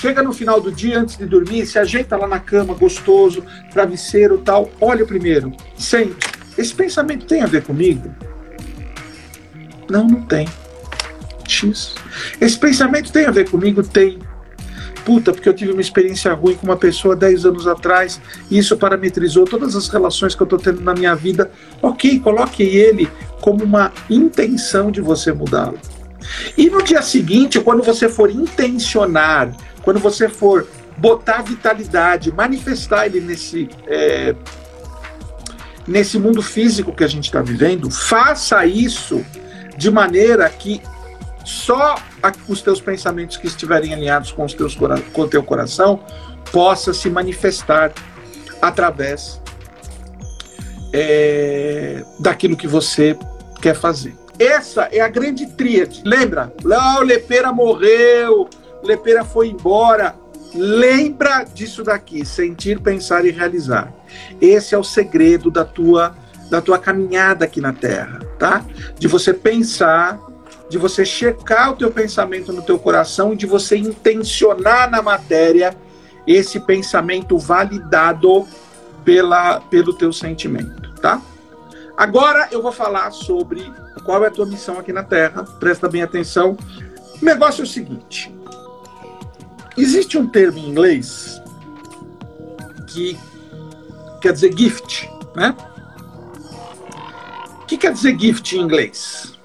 Chega 0.00 0.22
no 0.22 0.32
final 0.32 0.60
do 0.60 0.70
dia, 0.70 1.00
antes 1.00 1.16
de 1.16 1.24
dormir, 1.24 1.66
se 1.66 1.78
ajeita 1.78 2.16
lá 2.16 2.28
na 2.28 2.38
cama, 2.38 2.74
gostoso, 2.74 3.42
travesseiro 3.72 4.38
tal. 4.38 4.70
Olha 4.80 5.06
primeiro, 5.06 5.52
sente. 5.76 6.16
Esse 6.56 6.74
pensamento 6.74 7.26
tem 7.26 7.42
a 7.42 7.46
ver 7.46 7.62
comigo? 7.62 8.14
Não, 9.88 10.06
não 10.06 10.22
tem. 10.22 10.46
X. 11.46 11.94
Esse 12.40 12.58
pensamento 12.58 13.10
tem 13.10 13.26
a 13.26 13.30
ver 13.30 13.48
comigo? 13.48 13.82
Tem. 13.82 14.18
Puta, 15.04 15.32
porque 15.32 15.48
eu 15.48 15.54
tive 15.54 15.72
uma 15.72 15.80
experiência 15.80 16.32
ruim 16.34 16.56
com 16.56 16.66
uma 16.66 16.76
pessoa 16.76 17.14
10 17.14 17.46
anos 17.46 17.66
atrás 17.66 18.20
e 18.50 18.58
isso 18.58 18.76
parametrizou 18.76 19.44
todas 19.44 19.76
as 19.76 19.88
relações 19.88 20.34
que 20.34 20.42
eu 20.42 20.46
estou 20.46 20.58
tendo 20.58 20.80
na 20.80 20.94
minha 20.94 21.14
vida. 21.14 21.50
Ok, 21.80 22.18
coloque 22.20 22.62
ele 22.62 23.08
como 23.40 23.62
uma 23.62 23.92
intenção 24.10 24.90
de 24.90 25.00
você 25.00 25.32
mudá-lo. 25.32 25.78
E 26.58 26.68
no 26.68 26.82
dia 26.82 27.02
seguinte, 27.02 27.60
quando 27.60 27.84
você 27.84 28.08
for 28.08 28.30
intencionar, 28.30 29.54
quando 29.86 30.00
você 30.00 30.28
for 30.28 30.66
botar 30.96 31.42
vitalidade, 31.42 32.32
manifestar 32.32 33.06
ele 33.06 33.20
nesse 33.20 33.68
é, 33.86 34.34
nesse 35.86 36.18
mundo 36.18 36.42
físico 36.42 36.92
que 36.92 37.04
a 37.04 37.06
gente 37.06 37.26
está 37.26 37.40
vivendo, 37.40 37.88
faça 37.88 38.66
isso 38.66 39.24
de 39.76 39.88
maneira 39.88 40.50
que 40.50 40.82
só 41.44 41.94
os 42.48 42.60
teus 42.60 42.80
pensamentos 42.80 43.36
que 43.36 43.46
estiverem 43.46 43.94
alinhados 43.94 44.32
com, 44.32 44.44
os 44.44 44.54
teus, 44.54 44.74
com 44.74 45.22
o 45.22 45.28
teu 45.28 45.44
coração 45.44 46.00
possa 46.50 46.92
se 46.92 47.08
manifestar 47.08 47.92
através 48.60 49.40
é, 50.92 52.02
daquilo 52.18 52.56
que 52.56 52.66
você 52.66 53.16
quer 53.62 53.76
fazer. 53.76 54.16
Essa 54.36 54.88
é 54.90 54.98
a 54.98 55.08
grande 55.08 55.46
tríade. 55.46 56.02
Lembra? 56.04 56.52
Lá 56.64 56.98
o 56.98 57.04
Lepeira 57.04 57.52
morreu, 57.52 58.50
Lepeira 58.86 59.24
foi 59.24 59.48
embora. 59.48 60.14
Lembra 60.54 61.44
disso 61.44 61.82
daqui, 61.82 62.24
sentir, 62.24 62.80
pensar 62.80 63.24
e 63.24 63.30
realizar. 63.30 63.92
Esse 64.40 64.74
é 64.74 64.78
o 64.78 64.84
segredo 64.84 65.50
da 65.50 65.64
tua 65.64 66.14
da 66.48 66.62
tua 66.62 66.78
caminhada 66.78 67.44
aqui 67.44 67.60
na 67.60 67.72
Terra, 67.72 68.20
tá? 68.38 68.64
De 68.96 69.08
você 69.08 69.34
pensar, 69.34 70.20
de 70.70 70.78
você 70.78 71.04
checar 71.04 71.72
o 71.72 71.76
teu 71.76 71.90
pensamento 71.90 72.52
no 72.52 72.62
teu 72.62 72.78
coração 72.78 73.32
e 73.32 73.36
de 73.36 73.46
você 73.46 73.76
intencionar 73.76 74.88
na 74.88 75.02
matéria 75.02 75.76
esse 76.24 76.60
pensamento 76.60 77.36
validado 77.36 78.46
pela, 79.04 79.60
pelo 79.60 79.92
teu 79.92 80.12
sentimento, 80.12 80.92
tá? 81.00 81.20
Agora 81.96 82.48
eu 82.52 82.62
vou 82.62 82.72
falar 82.72 83.10
sobre 83.10 83.72
qual 84.04 84.22
é 84.24 84.28
a 84.28 84.30
tua 84.30 84.46
missão 84.46 84.78
aqui 84.78 84.92
na 84.92 85.02
Terra. 85.02 85.44
Presta 85.58 85.88
bem 85.88 86.02
atenção. 86.02 86.56
O 87.20 87.24
negócio 87.24 87.62
é 87.62 87.64
o 87.64 87.66
seguinte: 87.66 88.35
existe 89.76 90.18
um 90.18 90.26
termo 90.26 90.58
em 90.58 90.68
inglês 90.68 91.40
que 92.86 93.18
quer 94.20 94.32
dizer 94.32 94.56
gift, 94.56 95.10
né? 95.34 95.54
O 97.62 97.66
que 97.66 97.76
quer 97.76 97.92
dizer 97.92 98.18
gift 98.18 98.56
em 98.56 98.60
inglês? 98.60 99.38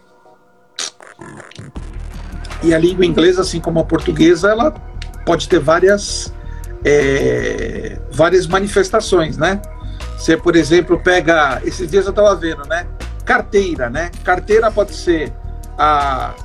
E 2.63 2.73
a 2.73 2.77
língua 2.77 3.05
inglesa, 3.05 3.41
assim 3.41 3.59
como 3.59 3.79
a 3.79 3.83
portuguesa, 3.83 4.49
ela 4.49 4.71
pode 5.25 5.49
ter 5.49 5.59
várias, 5.59 6.31
é, 6.83 7.99
várias 8.11 8.45
manifestações, 8.45 9.37
né? 9.37 9.61
Você, 10.17 10.37
por 10.37 10.55
exemplo, 10.55 11.01
pega. 11.01 11.59
Esses 11.65 11.89
dias 11.89 12.05
eu 12.05 12.11
estava 12.11 12.35
vendo, 12.35 12.63
né? 12.67 12.85
Carteira, 13.25 13.89
né? 13.89 14.11
Carteira 14.23 14.71
pode 14.71 14.93
ser 14.93 15.33
a 15.77 16.35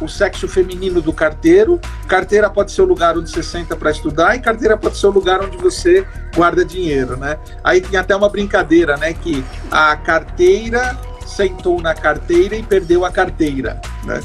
o 0.00 0.08
sexo 0.08 0.48
feminino 0.48 1.00
do 1.00 1.12
carteiro. 1.12 1.80
Carteira 2.06 2.50
pode 2.50 2.72
ser 2.72 2.82
o 2.82 2.84
lugar 2.84 3.16
onde 3.16 3.30
você 3.30 3.42
senta 3.42 3.76
para 3.76 3.90
estudar 3.90 4.36
e 4.36 4.40
carteira 4.40 4.76
pode 4.76 4.96
ser 4.96 5.06
o 5.06 5.10
lugar 5.10 5.42
onde 5.42 5.56
você 5.56 6.06
guarda 6.34 6.64
dinheiro, 6.64 7.16
né? 7.16 7.38
Aí 7.62 7.80
tem 7.80 7.98
até 7.98 8.14
uma 8.14 8.28
brincadeira, 8.28 8.96
né? 8.96 9.12
Que 9.12 9.44
a 9.70 9.96
carteira 9.96 10.98
sentou 11.26 11.80
na 11.80 11.94
carteira 11.94 12.56
e 12.56 12.62
perdeu 12.62 13.04
a 13.04 13.10
carteira, 13.10 13.80
né? 14.04 14.20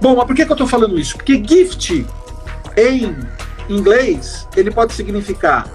Bom, 0.00 0.16
mas 0.16 0.26
por 0.26 0.34
que, 0.34 0.44
que 0.44 0.50
eu 0.50 0.54
estou 0.54 0.66
falando 0.66 0.98
isso? 0.98 1.16
Porque 1.16 1.42
gift 1.44 2.06
em 2.76 3.16
inglês 3.68 4.48
ele 4.56 4.70
pode 4.70 4.94
significar 4.94 5.68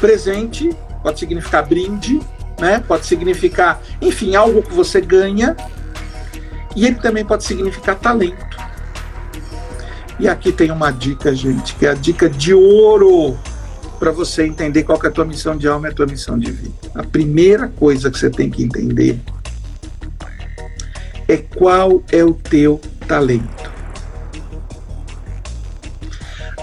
presente, 0.00 0.70
pode 1.02 1.18
significar 1.18 1.64
brinde, 1.64 2.20
né? 2.60 2.82
Pode 2.86 3.06
significar, 3.06 3.80
enfim, 4.00 4.34
algo 4.34 4.62
que 4.62 4.72
você 4.72 5.00
ganha 5.00 5.56
e 6.74 6.86
ele 6.86 6.96
também 6.96 7.24
pode 7.24 7.44
significar 7.44 7.96
talento. 7.96 8.45
E 10.18 10.28
aqui 10.28 10.50
tem 10.50 10.70
uma 10.70 10.90
dica, 10.90 11.34
gente, 11.34 11.74
que 11.74 11.86
é 11.86 11.90
a 11.90 11.94
dica 11.94 12.28
de 12.28 12.54
ouro 12.54 13.36
para 13.98 14.10
você 14.10 14.46
entender 14.46 14.82
qual 14.82 14.98
é 15.02 15.08
a 15.08 15.10
tua 15.10 15.24
missão 15.24 15.56
de 15.56 15.68
alma 15.68 15.88
e 15.88 15.90
a 15.90 15.94
tua 15.94 16.06
missão 16.06 16.38
de 16.38 16.50
vida. 16.50 16.74
A 16.94 17.02
primeira 17.02 17.68
coisa 17.68 18.10
que 18.10 18.18
você 18.18 18.30
tem 18.30 18.50
que 18.50 18.62
entender 18.62 19.18
é 21.28 21.36
qual 21.36 22.02
é 22.10 22.24
o 22.24 22.32
teu 22.32 22.80
talento. 23.06 23.70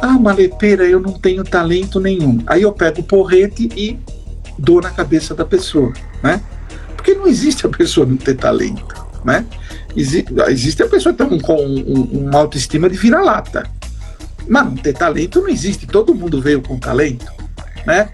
Ah, 0.02 0.20
maleteira, 0.20 0.86
eu 0.86 1.00
não 1.00 1.14
tenho 1.14 1.44
talento 1.44 2.00
nenhum. 2.00 2.44
Aí 2.48 2.64
eu 2.64 2.72
pego 2.72 3.02
o 3.02 3.04
porrete 3.04 3.70
e 3.76 4.00
dou 4.58 4.82
na 4.82 4.92
cabeça 4.92 5.34
da 5.34 5.46
pessoa, 5.46 5.94
né? 6.22 6.42
Porque 6.96 7.14
não 7.14 7.28
existe 7.28 7.66
a 7.66 7.70
pessoa 7.70 8.06
não 8.06 8.18
ter 8.18 8.36
talento, 8.36 8.86
né? 9.24 9.46
Existe, 9.96 10.82
a 10.84 10.88
pessoa 10.88 11.14
que 11.14 11.24
tem 11.24 11.40
com 11.40 11.56
um, 11.56 12.28
uma 12.28 12.40
autoestima 12.40 12.90
de 12.90 12.98
vira-lata. 12.98 13.70
Mas 14.48 14.66
não 14.66 14.76
ter 14.76 14.94
talento 14.94 15.42
não 15.42 15.50
existe. 15.50 15.88
Todo 15.88 16.16
mundo 16.16 16.42
veio 16.42 16.62
com 16.62 16.78
talento, 16.78 17.32
né? 17.86 18.10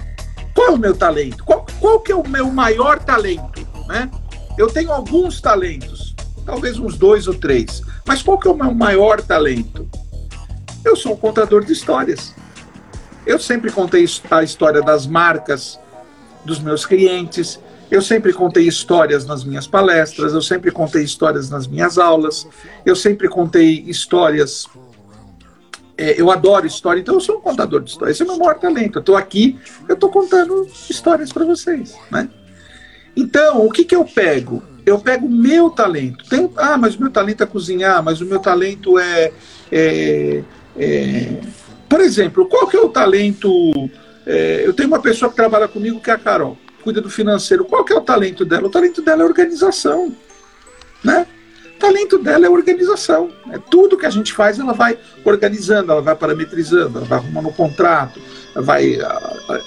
Qual 0.54 0.68
é 0.68 0.72
o 0.72 0.78
meu 0.78 0.96
talento? 0.96 1.44
Qual, 1.44 1.66
qual 1.80 2.00
que 2.02 2.12
é 2.12 2.16
o 2.16 2.28
meu 2.28 2.52
maior 2.52 3.00
talento, 3.00 3.66
né? 3.88 4.10
Eu 4.58 4.68
tenho 4.68 4.92
alguns 4.92 5.40
talentos, 5.40 6.14
talvez 6.46 6.78
uns 6.78 6.98
dois 6.98 7.28
ou 7.28 7.34
três. 7.34 7.82
Mas 8.06 8.22
qual 8.22 8.38
que 8.38 8.48
é 8.48 8.52
o 8.52 8.56
meu 8.56 8.74
maior 8.74 9.22
talento? 9.22 9.90
Eu 10.84 10.96
sou 10.96 11.14
um 11.14 11.18
contador 11.18 11.64
de 11.64 11.72
histórias. 11.72 12.36
Eu 13.26 13.40
sempre 13.40 13.72
contei 13.72 14.06
a 14.32 14.44
história 14.44 14.82
das 14.82 15.08
marcas 15.08 15.80
dos 16.44 16.60
meus 16.60 16.86
clientes, 16.86 17.60
eu 17.92 18.02
sempre 18.02 18.32
contei 18.32 18.68
histórias 18.68 19.26
nas 19.26 19.44
minhas 19.44 19.66
palestras, 19.66 20.34
eu 20.34 20.42
sempre 20.42 20.72
contei 20.72 21.04
histórias 21.04 21.50
nas 21.50 21.66
minhas 21.66 21.98
aulas, 21.98 22.48
eu 22.86 22.96
sempre 22.96 23.28
contei 23.28 23.84
histórias. 23.88 24.68
É, 25.98 26.20
eu 26.20 26.32
adoro 26.32 26.66
história, 26.66 27.02
então 27.02 27.16
eu 27.16 27.20
sou 27.20 27.38
um 27.38 27.42
contador 27.42 27.82
de 27.82 27.90
histórias. 27.90 28.16
Esse 28.16 28.22
é 28.22 28.26
o 28.26 28.30
meu 28.30 28.38
maior 28.38 28.60
talento. 28.60 28.98
Eu 28.98 29.00
estou 29.02 29.18
aqui, 29.18 29.60
eu 29.88 29.96
estou 29.96 30.10
contando 30.10 30.68
histórias 30.90 31.34
para 31.34 31.44
vocês, 31.44 31.96
né? 32.12 32.30
Então, 33.16 33.66
o 33.66 33.72
que, 33.72 33.84
que 33.84 33.96
eu 33.96 34.06
pego? 34.06 34.64
Eu 34.86 35.00
pego 35.00 35.26
o 35.26 35.30
meu 35.30 35.70
talento. 35.70 36.24
Tem, 36.30 36.50
ah, 36.56 36.78
mas 36.78 36.96
o 36.96 37.02
meu 37.02 37.12
talento 37.12 37.44
é 37.44 37.46
cozinhar, 37.46 38.02
mas 38.04 38.22
o 38.22 38.26
meu 38.26 38.40
talento 38.40 38.98
é, 38.98 39.34
é, 39.72 40.44
é... 40.78 41.42
Por 41.90 42.00
exemplo, 42.00 42.46
qual 42.46 42.68
que 42.68 42.78
é 42.78 42.80
o 42.80 42.88
talento? 42.88 43.50
É, 44.26 44.62
eu 44.66 44.74
tenho 44.74 44.88
uma 44.88 45.02
pessoa 45.02 45.30
que 45.30 45.36
trabalha 45.36 45.68
comigo 45.68 46.00
que 46.00 46.12
é 46.12 46.14
a 46.14 46.18
Carol 46.18 46.58
cuida 46.84 47.02
do 47.02 47.10
financeiro. 47.10 47.66
Qual 47.66 47.84
que 47.84 47.94
é 47.94 47.96
o 47.96 48.02
talento 48.02 48.46
dela? 48.46 48.68
O 48.68 48.70
talento 48.70 49.02
dela 49.02 49.24
é 49.24 49.26
organização, 49.26 50.16
né? 51.04 51.26
O 51.76 51.80
talento 51.80 52.18
dela 52.18 52.46
é 52.46 52.50
organização. 52.50 53.32
É 53.52 53.58
tudo 53.58 53.98
que 53.98 54.06
a 54.06 54.10
gente 54.10 54.34
faz, 54.34 54.60
ela 54.60 54.74
vai 54.74 54.98
organizando, 55.24 55.92
ela 55.92 56.02
vai 56.02 56.16
parametrizando, 56.16 56.98
ela 56.98 57.08
vai 57.08 57.20
arrumando 57.20 57.48
o 57.48 57.54
contrato, 57.54 58.20
vai 58.56 58.98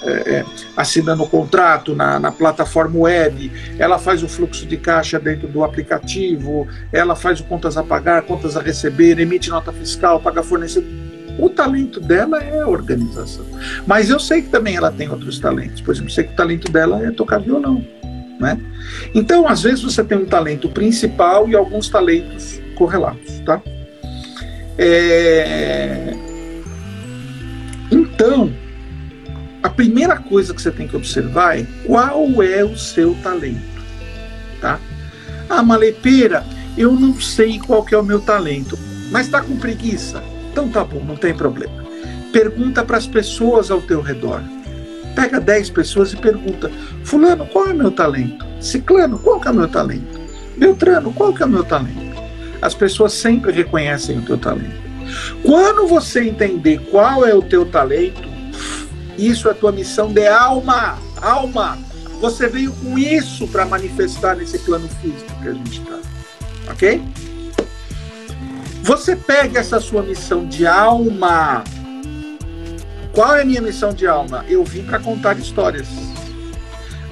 é, 0.03 0.45
assinando 0.77 1.23
o 1.23 1.29
contrato 1.29 1.95
na, 1.95 2.19
na 2.19 2.31
plataforma 2.31 2.99
web, 2.99 3.51
ela 3.79 3.97
faz 3.97 4.21
o 4.21 4.27
fluxo 4.27 4.65
de 4.65 4.77
caixa 4.77 5.19
dentro 5.19 5.47
do 5.47 5.63
aplicativo, 5.63 6.67
ela 6.91 7.15
faz 7.15 7.39
o 7.39 7.45
contas 7.45 7.77
a 7.77 7.83
pagar, 7.83 8.23
contas 8.23 8.55
a 8.55 8.61
receber, 8.61 9.19
emite 9.19 9.49
nota 9.49 9.71
fiscal, 9.71 10.19
paga 10.19 10.43
fornecedor 10.43 11.12
o 11.37 11.49
talento 11.49 11.99
dela 11.99 12.39
é 12.39 12.65
organização. 12.65 13.45
Mas 13.87 14.09
eu 14.09 14.19
sei 14.19 14.41
que 14.41 14.49
também 14.49 14.75
ela 14.75 14.91
tem 14.91 15.09
outros 15.09 15.39
talentos. 15.39 15.81
Por 15.81 15.93
exemplo, 15.93 16.11
sei 16.11 16.25
que 16.25 16.33
o 16.33 16.35
talento 16.35 16.71
dela 16.71 17.03
é 17.05 17.11
tocar 17.11 17.39
violão. 17.39 17.85
Né? 18.39 18.59
Então, 19.13 19.47
às 19.47 19.63
vezes, 19.63 19.81
você 19.81 20.03
tem 20.03 20.17
um 20.17 20.25
talento 20.25 20.69
principal 20.69 21.47
e 21.47 21.55
alguns 21.55 21.89
talentos 21.89 22.59
correlatos. 22.75 23.39
Tá? 23.45 23.61
É... 24.77 26.13
Então, 27.91 28.53
a 29.61 29.69
primeira 29.69 30.17
coisa 30.17 30.53
que 30.53 30.61
você 30.61 30.71
tem 30.71 30.87
que 30.87 30.95
observar 30.95 31.59
é 31.59 31.65
qual 31.85 32.43
é 32.43 32.63
o 32.63 32.77
seu 32.77 33.15
talento. 33.23 33.61
Tá? 34.59 34.79
Ah, 35.49 35.63
malepeira, 35.63 36.43
eu 36.77 36.93
não 36.93 37.19
sei 37.19 37.59
qual 37.59 37.83
que 37.83 37.93
é 37.93 37.97
o 37.97 38.03
meu 38.03 38.19
talento, 38.19 38.77
mas 39.11 39.27
está 39.27 39.41
com 39.41 39.57
preguiça? 39.57 40.23
Então 40.53 40.69
tá 40.69 40.83
bom, 40.83 41.03
não 41.03 41.15
tem 41.15 41.33
problema. 41.33 41.83
Pergunta 42.31 42.85
para 42.85 42.95
as 42.95 43.07
pessoas 43.07 43.71
ao 43.71 43.81
teu 43.81 44.01
redor. 44.01 44.39
Pega 45.15 45.39
10 45.39 45.71
pessoas 45.71 46.13
e 46.13 46.15
pergunta: 46.15 46.71
Fulano, 47.03 47.47
qual 47.47 47.67
é 47.67 47.73
o 47.73 47.75
meu 47.75 47.89
talento? 47.89 48.45
Ciclano, 48.61 49.17
qual 49.17 49.41
é 49.43 49.49
o 49.49 49.53
meu 49.53 49.67
talento? 49.67 50.21
Beltrano, 50.55 51.11
qual 51.11 51.35
é 51.35 51.45
o 51.45 51.49
meu 51.49 51.63
talento? 51.63 52.21
As 52.61 52.75
pessoas 52.75 53.13
sempre 53.13 53.51
reconhecem 53.51 54.19
o 54.19 54.21
teu 54.21 54.37
talento. 54.37 54.83
Quando 55.41 55.87
você 55.87 56.21
entender 56.23 56.79
qual 56.91 57.25
é 57.25 57.33
o 57.33 57.41
teu 57.41 57.65
talento, 57.65 58.29
isso 59.17 59.49
é 59.49 59.55
tua 59.55 59.71
missão 59.71 60.13
de 60.13 60.27
alma. 60.27 60.99
Alma. 61.19 61.79
Você 62.21 62.47
veio 62.47 62.71
com 62.73 62.95
isso 62.97 63.47
para 63.47 63.65
manifestar 63.65 64.35
nesse 64.35 64.59
plano 64.59 64.87
físico 65.01 65.41
que 65.41 65.47
a 65.47 65.53
gente 65.53 65.81
está. 65.81 65.99
Ok? 66.71 67.01
Você 68.83 69.15
pega 69.15 69.61
essa 69.61 69.79
sua 69.79 70.03
missão 70.03 70.45
de 70.45 70.67
alma. 70.67 71.63
Qual 73.13 73.33
é 73.33 73.41
a 73.41 73.45
minha 73.45 73.61
missão 73.61 73.93
de 73.93 74.05
alma? 74.05 74.43
Eu 74.49 74.61
vim 74.65 74.83
para 74.83 74.99
contar 74.99 75.39
histórias. 75.39 75.87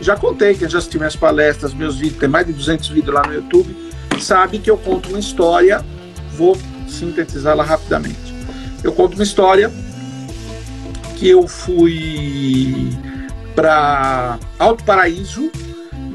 Já 0.01 0.17
contei, 0.17 0.53
quem 0.53 0.67
já 0.67 0.79
assistiu 0.79 0.99
minhas 0.99 1.15
palestras, 1.15 1.73
meus 1.73 1.95
vídeos, 1.95 2.19
tem 2.19 2.27
mais 2.27 2.45
de 2.45 2.51
200 2.51 2.89
vídeos 2.89 3.15
lá 3.15 3.25
no 3.25 3.33
YouTube, 3.33 3.73
sabe 4.19 4.59
que 4.59 4.69
eu 4.69 4.77
conto 4.77 5.07
uma 5.09 5.19
história, 5.19 5.81
vou 6.33 6.57
sintetizá-la 6.89 7.63
rapidamente. 7.63 8.35
Eu 8.83 8.91
conto 8.91 9.13
uma 9.13 9.23
história 9.23 9.71
que 11.15 11.29
eu 11.29 11.47
fui 11.47 12.89
para 13.55 14.37
Alto 14.59 14.83
Paraíso, 14.83 15.49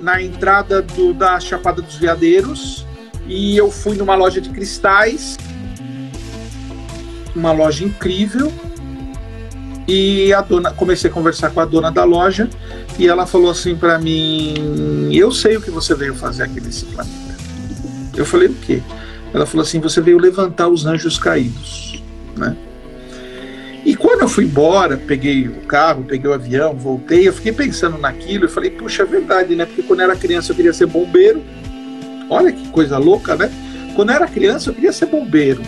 na 0.02 0.20
entrada 0.20 0.82
do, 0.82 1.14
da 1.14 1.40
Chapada 1.40 1.80
dos 1.80 1.94
Veadeiros, 1.94 2.84
e 3.26 3.56
eu 3.56 3.70
fui 3.70 3.96
numa 3.96 4.14
loja 4.14 4.38
de 4.38 4.50
cristais 4.50 5.38
uma 7.36 7.52
loja 7.52 7.84
incrível. 7.84 8.52
E 9.88 10.32
a 10.32 10.40
dona, 10.40 10.72
comecei 10.72 11.08
a 11.08 11.12
conversar 11.12 11.50
com 11.50 11.60
a 11.60 11.64
dona 11.64 11.92
da 11.92 12.02
loja 12.02 12.48
e 12.98 13.06
ela 13.06 13.24
falou 13.24 13.50
assim 13.50 13.76
para 13.76 13.98
mim: 13.98 15.10
"Eu 15.12 15.30
sei 15.30 15.56
o 15.56 15.60
que 15.60 15.70
você 15.70 15.94
veio 15.94 16.14
fazer 16.14 16.42
aqui 16.42 16.60
nesse 16.60 16.84
planeta". 16.86 17.36
Eu 18.16 18.26
falei: 18.26 18.48
"O 18.48 18.54
quê?". 18.54 18.82
Ela 19.32 19.46
falou 19.46 19.62
assim: 19.62 19.78
"Você 19.78 20.00
veio 20.00 20.18
levantar 20.18 20.68
os 20.68 20.86
anjos 20.86 21.18
caídos", 21.18 22.02
né? 22.36 22.56
E 23.84 23.94
quando 23.94 24.22
eu 24.22 24.28
fui 24.28 24.42
embora, 24.42 24.96
peguei 24.96 25.46
o 25.46 25.60
carro, 25.60 26.02
peguei 26.02 26.28
o 26.28 26.34
avião, 26.34 26.74
voltei, 26.74 27.28
eu 27.28 27.32
fiquei 27.32 27.52
pensando 27.52 27.96
naquilo 27.96 28.46
e 28.46 28.48
falei: 28.48 28.70
"Puxa, 28.70 29.04
é 29.04 29.06
verdade, 29.06 29.54
né? 29.54 29.66
Porque 29.66 29.82
quando 29.82 30.00
eu 30.00 30.06
era 30.06 30.16
criança 30.16 30.50
eu 30.50 30.56
queria 30.56 30.72
ser 30.72 30.86
bombeiro". 30.86 31.44
Olha 32.28 32.50
que 32.50 32.66
coisa 32.70 32.98
louca, 32.98 33.36
né? 33.36 33.48
Quando 33.94 34.10
eu 34.10 34.16
era 34.16 34.26
criança 34.26 34.70
eu 34.70 34.74
queria 34.74 34.92
ser 34.92 35.06
bombeiro. 35.06 35.62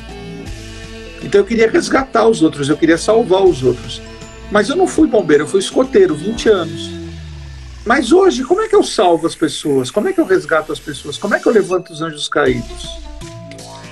Então 1.23 1.41
eu 1.41 1.45
queria 1.45 1.71
resgatar 1.71 2.27
os 2.29 2.43
outros, 2.43 2.69
eu 2.69 2.77
queria 2.77 2.99
salvar 2.99 3.45
os 3.45 3.63
outros. 3.63 4.01
Mas 4.51 4.69
eu 4.69 4.77
não 4.77 4.87
fui 4.87 5.07
bombeiro, 5.07 5.45
eu 5.45 5.49
fui 5.49 5.61
escoteiro, 5.61 6.15
20 6.15 6.49
anos. 6.49 6.91
Mas 7.85 8.13
hoje, 8.13 8.45
como 8.45 8.61
é 8.61 8.69
que 8.69 8.77
eu 8.77 8.83
salvo 8.83 9.27
as 9.27 9.35
pessoas? 9.35 9.91
Como 9.91 10.09
é 10.09 10.13
que 10.13 10.21
eu 10.21 10.27
resgato 10.27 10.73
as 10.73 10.79
pessoas? 10.79 11.17
Como 11.17 11.35
é 11.35 11.39
que 11.39 11.47
eu 11.47 11.53
levanto 11.53 11.91
os 11.91 12.03
anjos 12.03 12.29
caídos? 12.29 12.99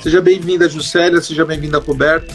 Seja 0.02 0.20
bem-vinda, 0.20 0.68
Juscelia, 0.68 1.20
seja 1.20 1.44
bem-vinda, 1.44 1.78
Roberto. 1.78 2.32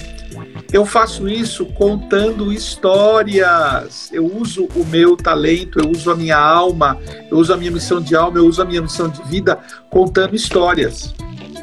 Eu 0.74 0.86
faço 0.86 1.28
isso 1.28 1.66
contando 1.66 2.52
histórias. 2.52 4.10
Eu 4.12 4.26
uso 4.26 4.68
o 4.76 4.86
meu 4.86 5.16
talento, 5.16 5.80
eu 5.80 5.90
uso 5.90 6.10
a 6.10 6.16
minha 6.16 6.38
alma, 6.38 6.98
eu 7.30 7.38
uso 7.38 7.54
a 7.54 7.58
minha 7.58 7.72
missão 7.72 8.02
de 8.02 8.16
alma, 8.16 8.40
eu 8.40 8.46
uso 8.46 8.62
a 8.62 8.66
minha 8.66 8.82
missão 8.82 9.10
de 9.10 9.22
vida 9.24 9.60
contando 9.90 10.36
histórias. 10.36 11.14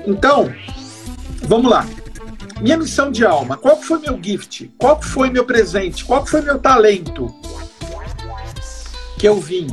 Então, 0.07 0.53
vamos 1.43 1.71
lá. 1.71 1.87
Minha 2.61 2.77
missão 2.77 3.11
de 3.11 3.25
alma, 3.25 3.57
qual 3.57 3.81
foi 3.81 4.01
meu 4.01 4.19
gift? 4.21 4.71
Qual 4.77 5.01
foi 5.01 5.31
meu 5.31 5.45
presente? 5.45 6.05
Qual 6.05 6.27
foi 6.27 6.43
meu 6.43 6.59
talento? 6.59 7.33
Que 9.19 9.29
eu 9.29 9.41
vim. 9.41 9.69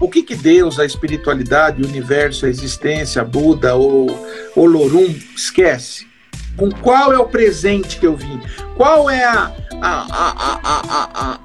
O 0.00 0.08
que 0.08 0.22
que 0.22 0.34
Deus, 0.34 0.78
a 0.78 0.84
espiritualidade, 0.84 1.82
o 1.82 1.86
universo, 1.86 2.46
a 2.46 2.48
existência, 2.48 3.22
Buda 3.22 3.74
ou 3.74 4.08
Olorum 4.56 5.14
esquece? 5.36 6.06
Com 6.56 6.70
qual 6.70 7.12
é 7.12 7.18
o 7.18 7.26
presente 7.26 7.98
que 7.98 8.06
eu 8.06 8.16
vim? 8.16 8.40
Qual 8.76 9.08
é 9.08 9.24
a, 9.24 9.54
a, 9.80 10.06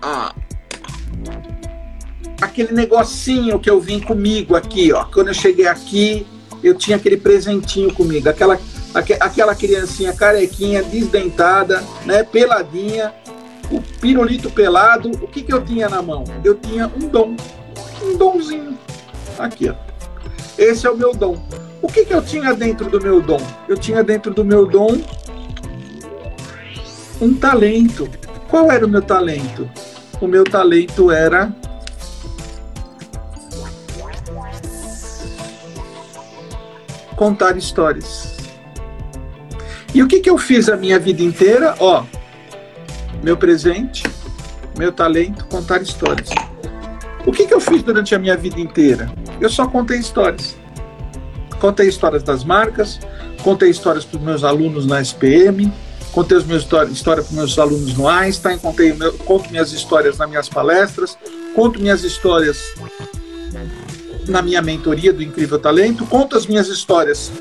a, 0.02 0.36
aquele 2.42 2.74
negocinho 2.74 3.60
que 3.60 3.70
eu 3.70 3.80
vim 3.80 4.00
comigo 4.00 4.56
aqui, 4.56 4.92
ó. 4.92 5.06
Quando 5.06 5.28
eu 5.30 5.34
cheguei 5.34 5.68
aqui, 5.68 6.26
eu 6.64 6.74
tinha 6.76 6.98
aquele 6.98 7.18
presentinho 7.18 7.94
comigo, 7.94 8.30
aquela 8.30 8.60
aquela 8.96 9.54
criancinha 9.54 10.14
carequinha, 10.14 10.82
desdentada, 10.82 11.84
né, 12.06 12.24
peladinha, 12.24 13.14
o 13.70 13.82
pirulito 13.82 14.50
pelado, 14.50 15.12
o 15.22 15.28
que, 15.28 15.42
que 15.42 15.54
eu 15.54 15.64
tinha 15.64 15.90
na 15.90 16.02
mão? 16.02 16.24
Eu 16.44 16.56
tinha 16.56 16.88
um 16.88 17.08
dom, 17.08 17.36
um 18.02 18.18
domzinho. 18.18 18.78
Aqui, 19.38 19.70
ó. 19.70 19.76
Esse 20.58 20.88
é 20.88 20.90
o 20.90 20.96
meu 20.96 21.14
dom. 21.14 21.38
O 21.82 21.88
que, 21.88 22.06
que 22.06 22.14
eu 22.14 22.22
tinha 22.22 22.54
dentro 22.54 22.90
do 22.90 23.02
meu 23.02 23.22
dom? 23.22 23.42
Eu 23.68 23.78
tinha 23.78 24.04
dentro 24.04 24.34
do 24.34 24.46
meu 24.46 24.66
dom 24.66 25.02
um 27.20 27.34
talento. 27.34 28.10
Qual 28.48 28.72
era 28.72 28.86
o 28.86 28.90
meu 28.90 29.02
talento? 29.02 29.70
O 30.22 30.28
meu 30.28 30.44
talento 30.44 31.12
era 31.12 31.54
contar 37.16 37.58
histórias. 37.58 38.35
E 39.96 40.04
o 40.04 40.08
que, 40.10 40.20
que 40.20 40.30
eu 40.30 40.38
fiz 40.38 40.68
a 40.68 40.76
minha 40.76 41.00
vida 41.00 41.24
inteira? 41.24 41.74
Ó, 41.80 42.04
meu 43.24 43.38
presente, 43.38 44.04
meu 44.78 44.92
talento, 44.92 45.46
contar 45.46 45.82
histórias. 45.82 46.28
O 47.26 47.32
que, 47.32 47.48
que 47.48 47.54
eu 47.54 47.62
fiz 47.62 47.82
durante 47.82 48.14
a 48.14 48.20
minha 48.20 48.36
vida 48.36 48.60
inteira? 48.60 49.10
Eu 49.40 49.50
só 49.50 49.66
contei 49.66 49.98
histórias. 49.98 50.58
Contei 51.62 51.88
histórias 51.88 52.24
das 52.24 52.44
marcas, 52.44 53.00
contei 53.42 53.70
histórias 53.70 54.04
para 54.04 54.18
os 54.18 54.24
meus 54.24 54.44
alunos 54.44 54.86
na 54.86 55.00
SPM, 55.00 55.72
contei 56.12 56.40
as 56.40 56.44
minhas 56.44 56.64
histórias 56.64 56.92
história 56.92 57.24
para 57.24 57.30
os 57.30 57.38
meus 57.38 57.58
alunos 57.58 57.94
no 57.94 58.10
Einstein, 58.10 58.58
contei 58.58 58.92
meu, 58.92 59.14
conto 59.20 59.50
minhas 59.50 59.72
histórias 59.72 60.18
nas 60.18 60.28
minhas 60.28 60.50
palestras, 60.50 61.18
conto 61.56 61.80
minhas 61.80 62.04
histórias 62.04 62.62
na 64.28 64.42
minha 64.42 64.62
mentoria 64.62 65.14
do 65.14 65.24
Incrível 65.24 65.58
Talento, 65.58 66.06
conto 66.06 66.36
as 66.36 66.46
minhas 66.48 66.68
histórias 66.68 67.32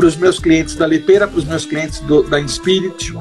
para 0.00 0.06
os 0.06 0.16
meus 0.16 0.38
clientes 0.38 0.74
da 0.76 0.86
Lepeira, 0.86 1.28
para 1.28 1.38
os 1.38 1.44
meus 1.44 1.66
clientes 1.66 2.00
do, 2.00 2.22
da 2.22 2.40
Inspirit. 2.40 3.12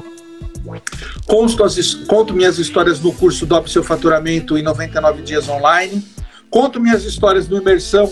Conto, 1.27 1.63
as, 1.65 1.93
conto 1.93 2.33
minhas 2.33 2.57
histórias 2.57 3.01
no 3.01 3.11
curso 3.11 3.45
Dope 3.45 3.69
Seu 3.69 3.83
Faturamento 3.83 4.57
em 4.57 4.63
99 4.63 5.21
dias 5.21 5.49
online. 5.49 6.01
Conto 6.49 6.79
minhas 6.79 7.03
histórias 7.03 7.49
no 7.49 7.57
Imersão 7.57 8.09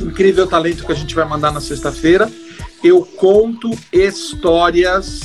Incrível 0.00 0.46
Talento 0.46 0.86
que 0.86 0.92
a 0.92 0.94
gente 0.94 1.16
vai 1.16 1.24
mandar 1.24 1.50
na 1.50 1.60
sexta-feira. 1.60 2.30
Eu 2.84 3.04
conto 3.04 3.76
histórias 3.92 5.20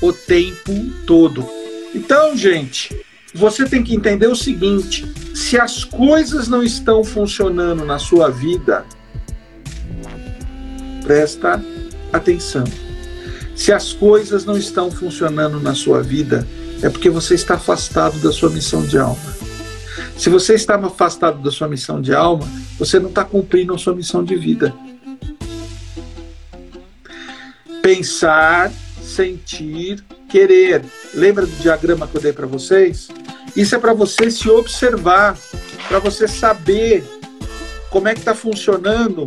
o 0.00 0.10
tempo 0.10 0.72
todo. 1.06 1.46
Então, 1.94 2.34
gente, 2.34 2.98
você 3.34 3.66
tem 3.66 3.84
que 3.84 3.94
entender 3.94 4.26
o 4.26 4.34
seguinte: 4.34 5.04
se 5.34 5.58
as 5.58 5.84
coisas 5.84 6.48
não 6.48 6.62
estão 6.62 7.04
funcionando 7.04 7.84
na 7.84 7.98
sua 7.98 8.30
vida, 8.30 8.86
presta 11.12 11.62
atenção. 12.10 12.64
Se 13.54 13.70
as 13.70 13.92
coisas 13.92 14.46
não 14.46 14.56
estão 14.56 14.90
funcionando 14.90 15.60
na 15.60 15.74
sua 15.74 16.02
vida, 16.02 16.48
é 16.82 16.88
porque 16.88 17.10
você 17.10 17.34
está 17.34 17.56
afastado 17.56 18.18
da 18.20 18.32
sua 18.32 18.48
missão 18.48 18.82
de 18.82 18.96
alma. 18.96 19.20
Se 20.16 20.30
você 20.30 20.54
está 20.54 20.76
afastado 20.76 21.42
da 21.42 21.50
sua 21.50 21.68
missão 21.68 22.00
de 22.00 22.14
alma, 22.14 22.48
você 22.78 22.98
não 22.98 23.10
está 23.10 23.26
cumprindo 23.26 23.74
a 23.74 23.78
sua 23.78 23.94
missão 23.94 24.24
de 24.24 24.36
vida. 24.36 24.74
Pensar, 27.82 28.72
sentir, 29.02 30.02
querer. 30.30 30.82
Lembra 31.12 31.44
do 31.44 31.56
diagrama 31.56 32.08
que 32.08 32.16
eu 32.16 32.22
dei 32.22 32.32
para 32.32 32.46
vocês? 32.46 33.08
Isso 33.54 33.74
é 33.74 33.78
para 33.78 33.92
você 33.92 34.30
se 34.30 34.48
observar, 34.48 35.36
para 35.88 35.98
você 35.98 36.26
saber 36.26 37.04
como 37.90 38.08
é 38.08 38.14
que 38.14 38.20
está 38.20 38.34
funcionando 38.34 39.26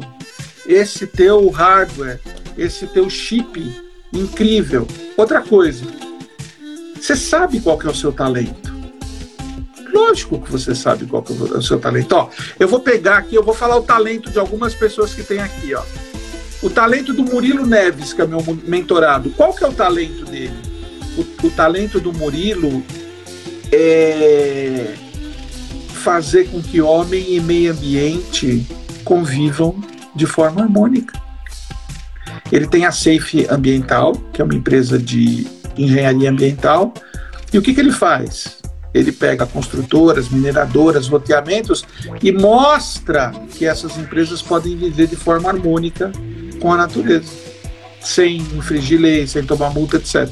esse 0.67 1.05
teu 1.07 1.49
hardware, 1.49 2.19
esse 2.57 2.87
teu 2.87 3.09
chip 3.09 3.71
incrível. 4.13 4.87
Outra 5.17 5.41
coisa, 5.41 5.85
você 6.99 7.15
sabe 7.15 7.59
qual 7.59 7.77
que 7.77 7.87
é 7.87 7.89
o 7.91 7.95
seu 7.95 8.11
talento. 8.11 8.73
Lógico 9.93 10.41
que 10.41 10.51
você 10.51 10.75
sabe 10.75 11.05
qual 11.05 11.23
que 11.23 11.31
é 11.31 11.35
o 11.35 11.61
seu 11.61 11.79
talento. 11.79 12.13
Ó, 12.13 12.29
eu 12.59 12.67
vou 12.67 12.79
pegar 12.79 13.17
aqui, 13.17 13.35
eu 13.35 13.43
vou 13.43 13.53
falar 13.53 13.77
o 13.77 13.83
talento 13.83 14.29
de 14.29 14.39
algumas 14.39 14.73
pessoas 14.73 15.13
que 15.13 15.23
tem 15.23 15.39
aqui, 15.39 15.73
ó. 15.73 15.83
O 16.61 16.69
talento 16.69 17.13
do 17.13 17.23
Murilo 17.23 17.65
Neves, 17.65 18.11
que 18.11 18.21
é 18.21 18.27
meu 18.27 18.43
mentorado. 18.65 19.29
Qual 19.31 19.53
que 19.53 19.63
é 19.63 19.67
o 19.67 19.73
talento 19.73 20.25
dele? 20.25 20.55
O, 21.17 21.47
o 21.47 21.49
talento 21.51 21.99
do 21.99 22.11
Murilo 22.11 22.83
é 23.71 24.95
fazer 25.93 26.49
com 26.49 26.61
que 26.61 26.81
homem 26.81 27.35
e 27.35 27.39
meio 27.39 27.71
ambiente 27.71 28.65
convivam 29.03 29.81
de 30.15 30.25
forma 30.25 30.61
harmônica. 30.61 31.19
Ele 32.51 32.67
tem 32.67 32.85
a 32.85 32.91
Safe 32.91 33.47
Ambiental, 33.49 34.13
que 34.31 34.41
é 34.41 34.45
uma 34.45 34.55
empresa 34.55 34.97
de 34.97 35.47
engenharia 35.77 36.29
ambiental, 36.29 36.93
e 37.51 37.57
o 37.57 37.61
que, 37.61 37.73
que 37.73 37.79
ele 37.79 37.91
faz? 37.91 38.59
Ele 38.93 39.11
pega 39.11 39.45
construtoras, 39.45 40.29
mineradoras, 40.29 41.09
loteamentos 41.09 41.83
e 42.21 42.31
mostra 42.31 43.31
que 43.51 43.65
essas 43.65 43.97
empresas 43.97 44.41
podem 44.41 44.77
viver 44.77 45.07
de 45.07 45.15
forma 45.15 45.49
harmônica 45.49 46.11
com 46.61 46.71
a 46.71 46.77
natureza, 46.77 47.31
sem 47.99 48.37
infringir 48.37 48.99
lei, 48.99 49.27
sem 49.27 49.43
tomar 49.43 49.71
multa, 49.71 49.97
etc. 49.97 50.29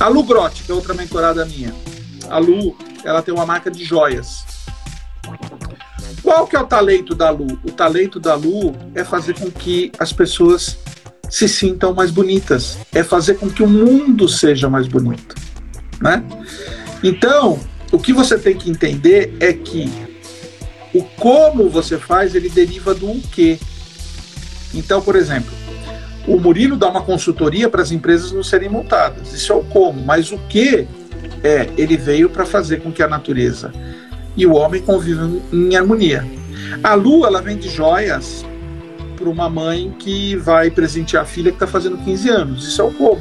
A 0.00 0.08
Lu 0.08 0.24
Grotti, 0.24 0.62
que 0.62 0.72
é 0.72 0.74
outra 0.74 0.94
mentorada 0.94 1.44
minha, 1.44 1.74
a 2.28 2.38
Lu, 2.38 2.76
ela 3.04 3.22
tem 3.22 3.34
uma 3.34 3.44
marca 3.44 3.70
de 3.70 3.84
joias. 3.84 4.44
Qual 6.32 6.46
que 6.46 6.56
é 6.56 6.60
o 6.60 6.66
talento 6.66 7.14
da 7.14 7.28
Lu? 7.28 7.60
O 7.62 7.70
talento 7.70 8.18
da 8.18 8.34
Lu 8.34 8.74
é 8.94 9.04
fazer 9.04 9.38
com 9.38 9.50
que 9.50 9.92
as 9.98 10.14
pessoas 10.14 10.78
se 11.28 11.46
sintam 11.46 11.92
mais 11.92 12.10
bonitas, 12.10 12.78
é 12.90 13.02
fazer 13.02 13.34
com 13.34 13.50
que 13.50 13.62
o 13.62 13.68
mundo 13.68 14.26
seja 14.26 14.66
mais 14.66 14.88
bonito, 14.88 15.34
né? 16.00 16.24
Então, 17.04 17.60
o 17.92 17.98
que 17.98 18.14
você 18.14 18.38
tem 18.38 18.56
que 18.56 18.70
entender 18.70 19.36
é 19.40 19.52
que 19.52 19.92
o 20.94 21.02
como 21.02 21.68
você 21.68 21.98
faz, 21.98 22.34
ele 22.34 22.48
deriva 22.48 22.94
do 22.94 23.12
quê. 23.28 23.58
Então, 24.72 25.02
por 25.02 25.16
exemplo, 25.16 25.52
o 26.26 26.40
Murilo 26.40 26.78
dá 26.78 26.88
uma 26.88 27.02
consultoria 27.02 27.68
para 27.68 27.82
as 27.82 27.90
empresas 27.92 28.32
não 28.32 28.42
serem 28.42 28.70
multadas. 28.70 29.34
Isso 29.34 29.52
é 29.52 29.54
o 29.54 29.64
como, 29.64 30.02
mas 30.02 30.32
o 30.32 30.38
que 30.48 30.88
é, 31.44 31.68
ele 31.76 31.98
veio 31.98 32.30
para 32.30 32.46
fazer 32.46 32.80
com 32.80 32.90
que 32.90 33.02
a 33.02 33.08
natureza 33.08 33.70
e 34.36 34.46
o 34.46 34.54
homem 34.54 34.80
convivam 34.80 35.42
em 35.52 35.76
harmonia. 35.76 36.26
A 36.82 36.94
Lu, 36.94 37.26
ela 37.26 37.40
vende 37.40 37.68
joias 37.68 38.44
para 39.16 39.28
uma 39.28 39.48
mãe 39.48 39.94
que 39.98 40.36
vai 40.36 40.70
presentear 40.70 41.22
a 41.22 41.26
filha 41.26 41.50
que 41.50 41.56
está 41.56 41.66
fazendo 41.66 41.96
15 41.98 42.28
anos. 42.28 42.66
Isso 42.66 42.80
é 42.80 42.84
o 42.84 42.90
como. 42.90 43.20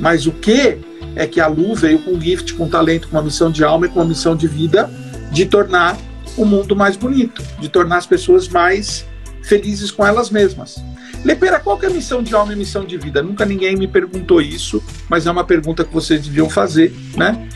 Mas 0.00 0.26
o 0.26 0.32
que 0.32 0.78
é 1.16 1.26
que 1.26 1.40
a 1.40 1.46
Lu 1.46 1.74
veio 1.74 2.00
com 2.00 2.12
um 2.12 2.20
gift, 2.20 2.54
com 2.54 2.64
um 2.64 2.68
talento, 2.68 3.08
com 3.08 3.16
uma 3.16 3.22
missão 3.22 3.50
de 3.50 3.64
alma 3.64 3.86
e 3.86 3.88
com 3.88 4.00
uma 4.00 4.08
missão 4.08 4.34
de 4.34 4.46
vida 4.46 4.90
de 5.30 5.46
tornar 5.46 5.96
o 6.36 6.44
mundo 6.44 6.74
mais 6.74 6.96
bonito, 6.96 7.42
de 7.60 7.68
tornar 7.68 7.98
as 7.98 8.06
pessoas 8.06 8.48
mais 8.48 9.06
felizes 9.42 9.90
com 9.90 10.04
elas 10.04 10.30
mesmas. 10.30 10.82
Lepera, 11.24 11.58
qual 11.58 11.80
é 11.82 11.86
a 11.86 11.90
missão 11.90 12.22
de 12.22 12.34
alma 12.34 12.52
e 12.52 12.56
missão 12.56 12.84
de 12.84 12.98
vida? 12.98 13.22
Nunca 13.22 13.46
ninguém 13.46 13.76
me 13.76 13.88
perguntou 13.88 14.40
isso, 14.42 14.82
mas 15.08 15.26
é 15.26 15.30
uma 15.30 15.44
pergunta 15.44 15.84
que 15.84 15.92
vocês 15.92 16.22
deviam 16.22 16.50
fazer, 16.50 16.94
né? 17.16 17.48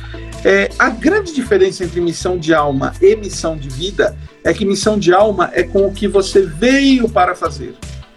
É, 0.45 0.71
a 0.79 0.89
grande 0.89 1.35
diferença 1.35 1.85
entre 1.85 2.01
missão 2.01 2.39
de 2.39 2.55
alma 2.55 2.93
e 3.03 3.17
missão 3.17 3.57
de 3.57 3.69
vida 3.69 4.17
é 4.45 4.55
que 4.55 4.65
missão 4.65 4.99
de 4.99 5.13
alma 5.13 5.51
é 5.53 5.63
com 5.63 5.87
o 5.87 5.93
que 5.93 6.07
você 6.07 6.43
veio 6.43 7.09
para 7.09 7.35
fazer. 7.35 7.75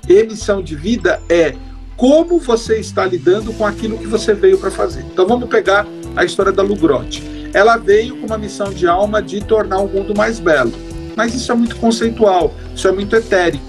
E 0.08 0.24
missão 0.24 0.62
de 0.62 0.76
vida 0.76 1.22
é 1.28 1.56
como 1.98 2.40
você 2.40 2.80
está 2.80 3.06
lidando 3.06 3.52
com 3.54 3.66
aquilo 3.66 3.98
que 3.98 4.08
você 4.08 4.34
veio 4.34 4.58
para 4.58 4.72
fazer. 4.72 5.02
Então 5.12 5.28
vamos 5.28 5.50
pegar 5.50 5.86
a 6.16 6.24
história 6.24 6.52
da 6.52 6.64
Lugrotti. 6.64 7.24
Ela 7.54 7.78
veio 7.78 8.18
com 8.18 8.28
uma 8.28 8.38
missão 8.38 8.72
de 8.72 8.88
alma 8.88 9.22
de 9.22 9.44
tornar 9.44 9.80
o 9.80 9.88
mundo 9.88 10.16
mais 10.16 10.40
belo. 10.40 10.72
Mas 11.16 11.34
isso 11.34 11.52
é 11.52 11.56
muito 11.56 11.76
conceitual, 11.76 12.54
isso 12.76 12.88
é 12.88 12.92
muito 12.92 13.16
etérico. 13.16 13.66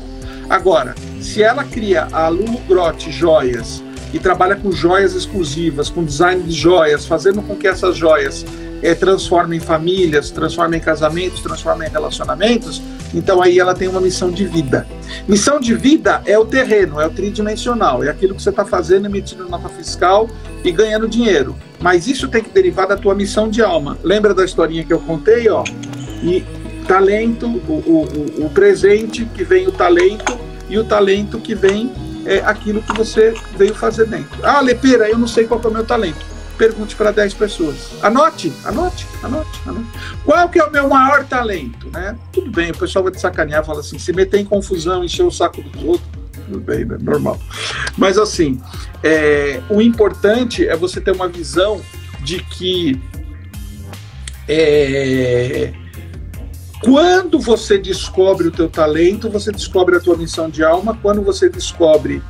Agora, 0.48 0.94
se 1.20 1.42
ela 1.42 1.64
cria 1.64 2.06
a 2.12 2.28
Lulu 2.28 2.60
Grotti 2.68 3.10
Joias 3.10 3.81
e 4.12 4.18
trabalha 4.18 4.56
com 4.56 4.70
joias 4.70 5.14
exclusivas, 5.14 5.88
com 5.88 6.04
design 6.04 6.42
de 6.42 6.52
joias, 6.52 7.06
fazendo 7.06 7.42
com 7.42 7.56
que 7.56 7.66
essas 7.66 7.96
joias 7.96 8.44
é, 8.82 8.94
transformem 8.94 9.60
famílias, 9.60 10.30
transformem 10.30 10.80
casamentos, 10.80 11.40
transformem 11.40 11.88
relacionamentos, 11.88 12.82
então 13.14 13.40
aí 13.40 13.58
ela 13.58 13.74
tem 13.74 13.88
uma 13.88 14.00
missão 14.00 14.30
de 14.30 14.44
vida. 14.44 14.86
Missão 15.28 15.60
de 15.60 15.74
vida 15.74 16.20
é 16.26 16.38
o 16.38 16.44
terreno, 16.44 17.00
é 17.00 17.06
o 17.06 17.10
tridimensional, 17.10 18.02
é 18.02 18.08
aquilo 18.08 18.34
que 18.34 18.42
você 18.42 18.50
está 18.50 18.64
fazendo, 18.64 19.06
emitindo 19.06 19.48
nota 19.48 19.68
fiscal 19.68 20.28
e 20.64 20.72
ganhando 20.72 21.08
dinheiro. 21.08 21.56
Mas 21.80 22.06
isso 22.06 22.28
tem 22.28 22.42
que 22.42 22.50
derivar 22.50 22.86
da 22.86 22.96
tua 22.96 23.14
missão 23.14 23.48
de 23.48 23.62
alma. 23.62 23.98
Lembra 24.02 24.34
da 24.34 24.44
historinha 24.44 24.84
que 24.84 24.92
eu 24.92 25.00
contei, 25.00 25.48
ó? 25.48 25.64
E 26.22 26.44
talento, 26.86 27.46
o, 27.46 27.72
o, 27.72 28.46
o 28.46 28.50
presente 28.50 29.24
que 29.26 29.44
vem 29.44 29.66
o 29.66 29.72
talento 29.72 30.38
e 30.68 30.78
o 30.78 30.84
talento 30.84 31.38
que 31.38 31.54
vem 31.54 31.92
é 32.26 32.38
aquilo 32.44 32.82
que 32.82 32.96
você 32.96 33.34
veio 33.56 33.74
fazer 33.74 34.06
dentro. 34.06 34.38
Ah, 34.42 34.60
Lepeira, 34.60 35.08
eu 35.08 35.18
não 35.18 35.26
sei 35.26 35.46
qual 35.46 35.60
é 35.62 35.66
o 35.66 35.72
meu 35.72 35.84
talento 35.84 36.32
pergunte 36.62 36.94
para 36.94 37.10
10 37.10 37.34
pessoas. 37.34 37.90
Anote, 38.02 38.52
anote, 38.64 39.04
anote, 39.20 39.60
anote. 39.66 39.86
Qual 40.24 40.48
que 40.48 40.60
é 40.60 40.64
o 40.64 40.70
meu 40.70 40.88
maior 40.88 41.24
talento? 41.24 41.90
Né? 41.90 42.16
Tudo 42.32 42.52
bem, 42.52 42.70
o 42.70 42.78
pessoal 42.78 43.02
vai 43.02 43.12
te 43.12 43.20
sacanear, 43.20 43.64
fala 43.64 43.80
assim, 43.80 43.98
se 43.98 44.12
meter 44.12 44.38
em 44.38 44.44
confusão, 44.44 45.02
encher 45.02 45.24
o 45.24 45.30
saco 45.30 45.60
dos 45.60 45.82
outros, 45.82 46.08
tudo 46.46 46.60
bem, 46.60 46.84
né? 46.84 46.96
normal. 47.00 47.36
Mas 47.96 48.16
assim, 48.16 48.62
é, 49.02 49.60
o 49.68 49.82
importante 49.82 50.68
é 50.68 50.76
você 50.76 51.00
ter 51.00 51.10
uma 51.10 51.28
visão 51.28 51.80
de 52.22 52.40
que 52.44 53.00
é, 54.48 55.72
quando 56.82 57.38
você 57.38 57.78
descobre 57.78 58.48
o 58.48 58.50
teu 58.50 58.68
talento, 58.68 59.30
você 59.30 59.52
descobre 59.52 59.96
a 59.96 60.00
tua 60.00 60.16
missão 60.16 60.50
de 60.50 60.64
alma. 60.64 60.98
Quando 61.00 61.22
você 61.22 61.48
descobre 61.48 62.22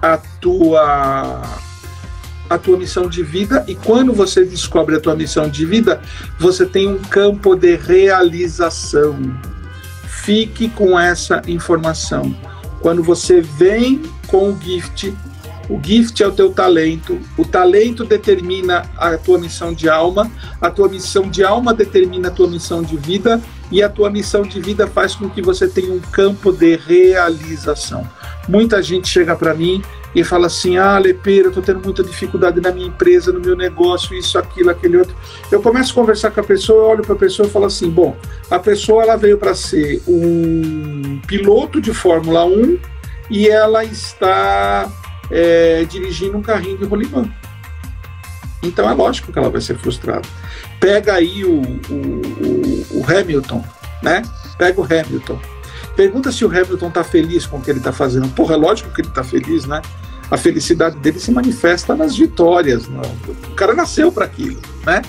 a 0.00 0.16
tua 0.16 1.42
a 2.48 2.58
tua 2.58 2.76
missão 2.76 3.08
de 3.08 3.22
vida 3.22 3.64
e 3.66 3.74
quando 3.74 4.12
você 4.12 4.44
descobre 4.44 4.96
a 4.96 5.00
tua 5.00 5.14
missão 5.14 5.48
de 5.48 5.64
vida, 5.64 6.02
você 6.38 6.66
tem 6.66 6.86
um 6.86 6.98
campo 6.98 7.54
de 7.54 7.76
realização. 7.76 9.16
Fique 10.06 10.68
com 10.68 10.98
essa 10.98 11.40
informação. 11.46 12.34
Quando 12.80 13.02
você 13.02 13.40
vem 13.40 14.02
com 14.26 14.50
o 14.50 14.60
gift, 14.60 15.14
o 15.68 15.80
gift 15.82 16.22
é 16.22 16.26
o 16.26 16.32
teu 16.32 16.52
talento, 16.52 17.18
o 17.38 17.44
talento 17.44 18.04
determina 18.04 18.82
a 18.98 19.16
tua 19.16 19.38
missão 19.38 19.72
de 19.72 19.88
alma, 19.88 20.30
a 20.60 20.70
tua 20.70 20.88
missão 20.88 21.30
de 21.30 21.42
alma 21.42 21.72
determina 21.72 22.28
a 22.28 22.30
tua 22.30 22.48
missão 22.48 22.82
de 22.82 22.96
vida 22.96 23.40
e 23.72 23.82
a 23.82 23.88
tua 23.88 24.10
missão 24.10 24.42
de 24.42 24.60
vida 24.60 24.86
faz 24.86 25.14
com 25.14 25.28
que 25.30 25.40
você 25.40 25.66
tenha 25.66 25.92
um 25.92 25.98
campo 25.98 26.52
de 26.52 26.76
realização. 26.76 28.06
Muita 28.46 28.82
gente 28.82 29.08
chega 29.08 29.34
para 29.34 29.54
mim 29.54 29.82
e 30.14 30.22
fala 30.22 30.46
assim: 30.46 30.76
Ah, 30.76 30.98
Lepeira, 30.98 31.46
eu 31.46 31.48
estou 31.48 31.62
tendo 31.62 31.82
muita 31.82 32.04
dificuldade 32.04 32.60
na 32.60 32.70
minha 32.70 32.86
empresa, 32.86 33.32
no 33.32 33.40
meu 33.40 33.56
negócio, 33.56 34.14
isso, 34.14 34.38
aquilo, 34.38 34.70
aquele 34.70 34.98
outro. 34.98 35.16
Eu 35.50 35.62
começo 35.62 35.92
a 35.92 35.94
conversar 35.94 36.30
com 36.30 36.40
a 36.40 36.44
pessoa, 36.44 36.88
olho 36.88 37.02
para 37.02 37.14
a 37.14 37.18
pessoa 37.18 37.48
e 37.48 37.50
falo 37.50 37.64
assim: 37.64 37.88
Bom, 37.88 38.14
a 38.50 38.58
pessoa 38.58 39.02
ela 39.02 39.16
veio 39.16 39.38
para 39.38 39.54
ser 39.54 40.02
um 40.06 41.18
piloto 41.26 41.80
de 41.80 41.94
Fórmula 41.94 42.44
1 42.44 42.78
e 43.30 43.48
ela 43.48 43.82
está 43.84 44.90
é, 45.30 45.84
dirigindo 45.88 46.36
um 46.36 46.42
carrinho 46.42 46.76
de 46.76 46.84
rolimã. 46.84 47.24
Então 48.62 48.88
é 48.88 48.92
lógico 48.92 49.32
que 49.32 49.38
ela 49.38 49.48
vai 49.48 49.60
ser 49.60 49.78
frustrada. 49.78 50.28
Pega 50.82 51.14
aí 51.14 51.44
o, 51.44 51.62
o, 51.62 51.94
o, 51.94 52.98
o 52.98 53.04
Hamilton, 53.06 53.64
né? 54.02 54.20
Pega 54.58 54.80
o 54.80 54.84
Hamilton. 54.84 55.38
Pergunta 55.94 56.32
se 56.32 56.44
o 56.44 56.48
Hamilton 56.48 56.88
está 56.88 57.04
feliz 57.04 57.46
com 57.46 57.58
o 57.58 57.62
que 57.62 57.70
ele 57.70 57.78
está 57.78 57.92
fazendo. 57.92 58.28
Porra, 58.30 58.54
é 58.54 58.56
lógico 58.56 58.92
que 58.92 59.00
ele 59.00 59.08
está 59.08 59.22
feliz, 59.22 59.64
né? 59.64 59.80
A 60.28 60.36
felicidade 60.36 60.96
dele 60.96 61.20
se 61.20 61.30
manifesta 61.30 61.94
nas 61.94 62.16
vitórias. 62.16 62.88
Não. 62.88 63.02
O 63.28 63.54
cara 63.54 63.74
nasceu 63.74 64.10
para 64.10 64.24
aquilo, 64.24 64.60
né? 64.84 65.02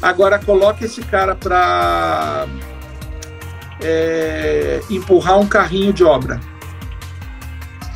Agora 0.00 0.38
coloque 0.38 0.86
esse 0.86 1.02
cara 1.02 1.34
para 1.34 2.46
é, 3.82 4.80
empurrar 4.88 5.38
um 5.38 5.46
carrinho 5.46 5.92
de 5.92 6.02
obra, 6.02 6.40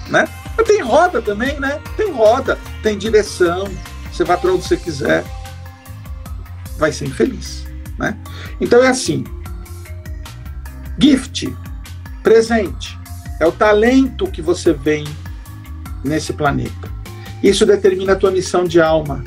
né? 0.09 0.29
Mas 0.59 0.67
tem 0.67 0.83
roda 0.83 1.23
também, 1.23 1.59
né? 1.59 1.81
Tem 1.97 2.13
roda, 2.13 2.59
tem 2.83 2.99
direção, 2.99 3.67
você 4.13 4.25
vai 4.25 4.37
para 4.37 4.53
onde 4.53 4.65
você 4.65 4.77
quiser, 4.77 5.25
vai 6.79 6.93
ser 6.93 7.07
infeliz. 7.07 7.65
Né? 7.99 8.17
Então 8.61 8.83
é 8.83 8.89
assim: 8.89 9.25
gift, 10.99 11.55
presente, 12.23 12.99
é 13.41 13.47
o 13.47 13.53
talento 13.53 14.27
que 14.27 14.43
você 14.43 14.73
vem 14.73 15.05
nesse 16.05 16.33
planeta. 16.33 16.93
Isso 17.43 17.67
determina 17.67 18.13
a 18.13 18.17
tua 18.17 18.31
missão 18.31 18.65
de 18.65 18.81
alma. 18.81 19.25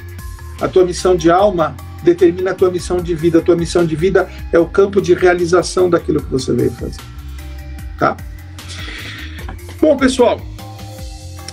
A 0.60 0.68
tua 0.68 0.86
missão 0.86 1.16
de 1.16 1.30
alma 1.30 1.76
determina 2.04 2.52
a 2.52 2.56
tua 2.56 2.72
missão 2.72 2.98
de 2.98 3.14
vida. 3.14 3.40
A 3.40 3.42
tua 3.42 3.56
missão 3.56 3.86
de 3.86 3.96
vida 3.96 4.28
é 4.52 4.58
o 4.58 4.66
campo 4.66 5.02
de 5.02 5.14
realização 5.14 5.90
daquilo 5.90 6.22
que 6.22 6.32
você 6.32 6.52
veio 6.54 6.72
fazer. 6.72 7.02
Tá? 8.00 8.18
Bom, 9.80 9.96
pessoal, 9.96 10.42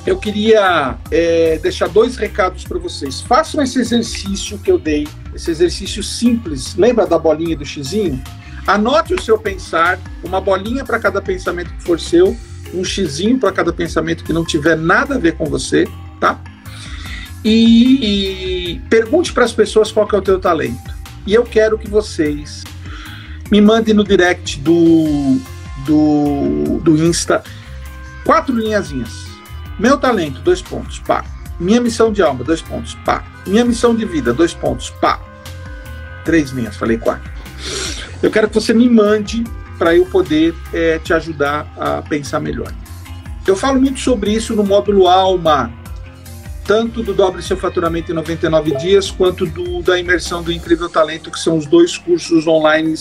eu 0.07 0.19
queria 0.19 0.99
é, 1.11 1.59
deixar 1.63 1.89
dois 1.89 2.17
recados 2.17 2.65
para 2.65 2.79
vocês. 2.79 3.23
Façam 3.23 3.63
esse 3.63 3.79
exercício 3.81 4.59
que 4.59 4.71
eu 4.71 4.79
dei, 4.79 5.09
esse 5.35 5.51
exercício 5.51 6.03
simples. 6.03 6.75
Lembra 6.77 7.07
da 7.07 7.19
bolinha 7.19 7.57
do 7.57 7.65
xizinho? 7.65 8.23
Anote 8.67 9.15
o 9.15 9.21
seu 9.21 9.39
pensar, 9.39 9.99
uma 10.23 10.41
bolinha 10.41 10.85
para 10.85 10.99
cada 10.99 11.23
pensamento 11.23 11.73
que 11.75 11.83
for 11.83 11.99
seu, 11.99 12.37
um 12.75 12.85
xizinho 12.85 13.39
para 13.39 13.53
cada 13.53 13.73
pensamento 13.73 14.25
que 14.25 14.33
não 14.33 14.45
tiver 14.45 14.77
nada 14.77 15.15
a 15.15 15.19
ver 15.19 15.37
com 15.37 15.47
você, 15.47 15.87
tá? 16.21 16.39
E, 17.43 18.73
e 18.73 18.81
pergunte 18.89 19.33
para 19.33 19.45
as 19.45 19.53
pessoas 19.53 19.93
qual 19.93 20.09
é 20.13 20.17
o 20.17 20.23
teu 20.23 20.39
talento. 20.39 20.95
E 21.27 21.35
eu 21.35 21.45
quero 21.45 21.79
que 21.79 21.89
vocês 21.89 22.65
me 23.51 23.61
mandem 23.61 23.95
no 23.95 24.05
direct 24.05 24.59
do, 24.61 25.39
do, 25.87 26.81
do 26.83 26.97
Insta 26.97 27.43
quatro 28.25 28.57
linhazinhas 28.57 29.24
meu 29.79 29.97
talento, 29.99 30.41
dois 30.41 30.63
pontos, 30.63 30.99
pá. 31.01 31.25
Minha 31.59 31.81
missão 31.81 32.13
de 32.13 32.23
alma, 32.23 32.45
dois 32.45 32.63
pontos, 32.63 32.95
pá. 33.05 33.25
Minha 33.47 33.65
missão 33.65 33.95
de 33.95 34.05
vida, 34.05 34.33
dois 34.33 34.55
pontos, 34.55 34.91
pá. 34.91 35.21
Três 36.25 36.51
linhas, 36.51 36.77
falei 36.77 36.99
quatro. 36.99 37.31
Eu 38.23 38.31
quero 38.31 38.49
que 38.49 38.55
você 38.55 38.73
me 38.73 38.89
mande 38.89 39.45
para 39.79 39.95
eu 39.95 40.07
poder 40.07 40.55
é, 40.73 40.99
te 40.99 41.13
ajudar 41.13 41.67
a 41.77 42.03
pensar 42.03 42.41
melhor. 42.41 42.73
Eu 43.47 43.57
falo 43.57 43.81
muito 43.81 44.01
sobre 44.01 44.31
isso 44.31 44.55
no 44.55 44.65
módulo 44.65 45.07
Alma, 45.07 45.71
tanto 46.65 47.03
do 47.03 47.13
Dobre 47.13 47.43
Seu 47.43 47.57
Faturamento 47.57 48.11
em 48.11 48.15
99 48.15 48.77
Dias, 48.77 49.11
quanto 49.11 49.45
do, 49.45 49.83
da 49.83 49.99
Imersão 49.99 50.43
do 50.43 50.51
Incrível 50.51 50.89
Talento, 50.89 51.31
que 51.31 51.39
são 51.39 51.59
os 51.59 51.67
dois 51.67 51.99
cursos 51.99 52.47
online 52.47 52.95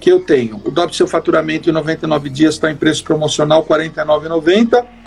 que 0.00 0.10
eu 0.10 0.20
tenho. 0.20 0.62
O 0.64 0.70
Dobre 0.70 0.96
Seu 0.96 1.06
Faturamento 1.06 1.68
em 1.68 1.72
99 1.72 2.30
Dias 2.30 2.54
está 2.54 2.70
em 2.70 2.76
preço 2.76 3.04
promocional 3.04 3.66
R$ 3.68 3.88
49,90 3.88 5.03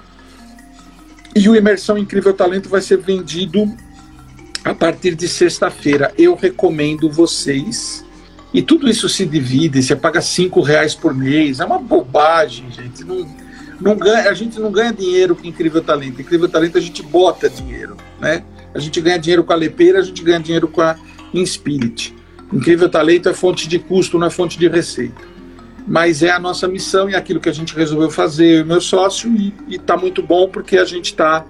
e 1.38 1.49
o 1.49 1.55
Imersão 1.55 1.97
Incrível 1.97 2.33
Talento 2.33 2.67
vai 2.67 2.81
ser 2.81 2.97
vendido 2.97 3.71
a 4.63 4.73
partir 4.73 5.13
de 5.15 5.27
sexta-feira. 5.27 6.11
Eu 6.17 6.35
recomendo 6.35 7.09
vocês. 7.09 8.03
E 8.53 8.61
tudo 8.61 8.89
isso 8.89 9.07
se 9.07 9.25
divide, 9.25 9.83
você 9.83 9.95
paga 9.95 10.21
cinco 10.21 10.61
reais 10.61 10.95
por 10.95 11.13
mês. 11.13 11.59
É 11.59 11.65
uma 11.65 11.77
bobagem, 11.77 12.71
gente. 12.71 13.03
Não, 13.03 13.27
não 13.79 13.95
ganha, 13.95 14.29
a 14.29 14.33
gente 14.33 14.59
não 14.59 14.71
ganha 14.71 14.91
dinheiro 14.91 15.35
com 15.35 15.45
Incrível 15.45 15.83
Talento. 15.83 16.21
Incrível 16.21 16.49
Talento 16.49 16.77
a 16.77 16.81
gente 16.81 17.03
bota 17.03 17.49
dinheiro, 17.49 17.97
né? 18.19 18.43
A 18.73 18.79
gente 18.79 18.99
ganha 18.99 19.19
dinheiro 19.19 19.43
com 19.43 19.53
a 19.53 19.55
Lepeira, 19.55 19.99
a 19.99 20.03
gente 20.03 20.23
ganha 20.23 20.39
dinheiro 20.39 20.67
com 20.67 20.81
a 20.81 20.95
Inspirit. 21.33 22.15
Incrível 22.51 22.89
Talento 22.89 23.29
é 23.29 23.33
fonte 23.33 23.67
de 23.67 23.77
custo, 23.77 24.17
não 24.17 24.27
é 24.27 24.29
fonte 24.29 24.57
de 24.57 24.67
receita 24.67 25.36
mas 25.88 26.21
é 26.21 26.29
a 26.29 26.38
nossa 26.38 26.67
missão 26.67 27.09
e 27.09 27.15
aquilo 27.15 27.39
que 27.39 27.47
a 27.47 27.53
gente 27.53 27.73
resolveu 27.73 28.11
fazer, 28.11 28.63
o 28.63 28.65
meu 28.65 28.81
sócio, 28.81 29.33
e 29.33 29.53
está 29.69 29.95
muito 29.95 30.21
bom 30.21 30.49
porque 30.49 30.77
a 30.77 30.83
gente 30.83 31.05
está 31.05 31.45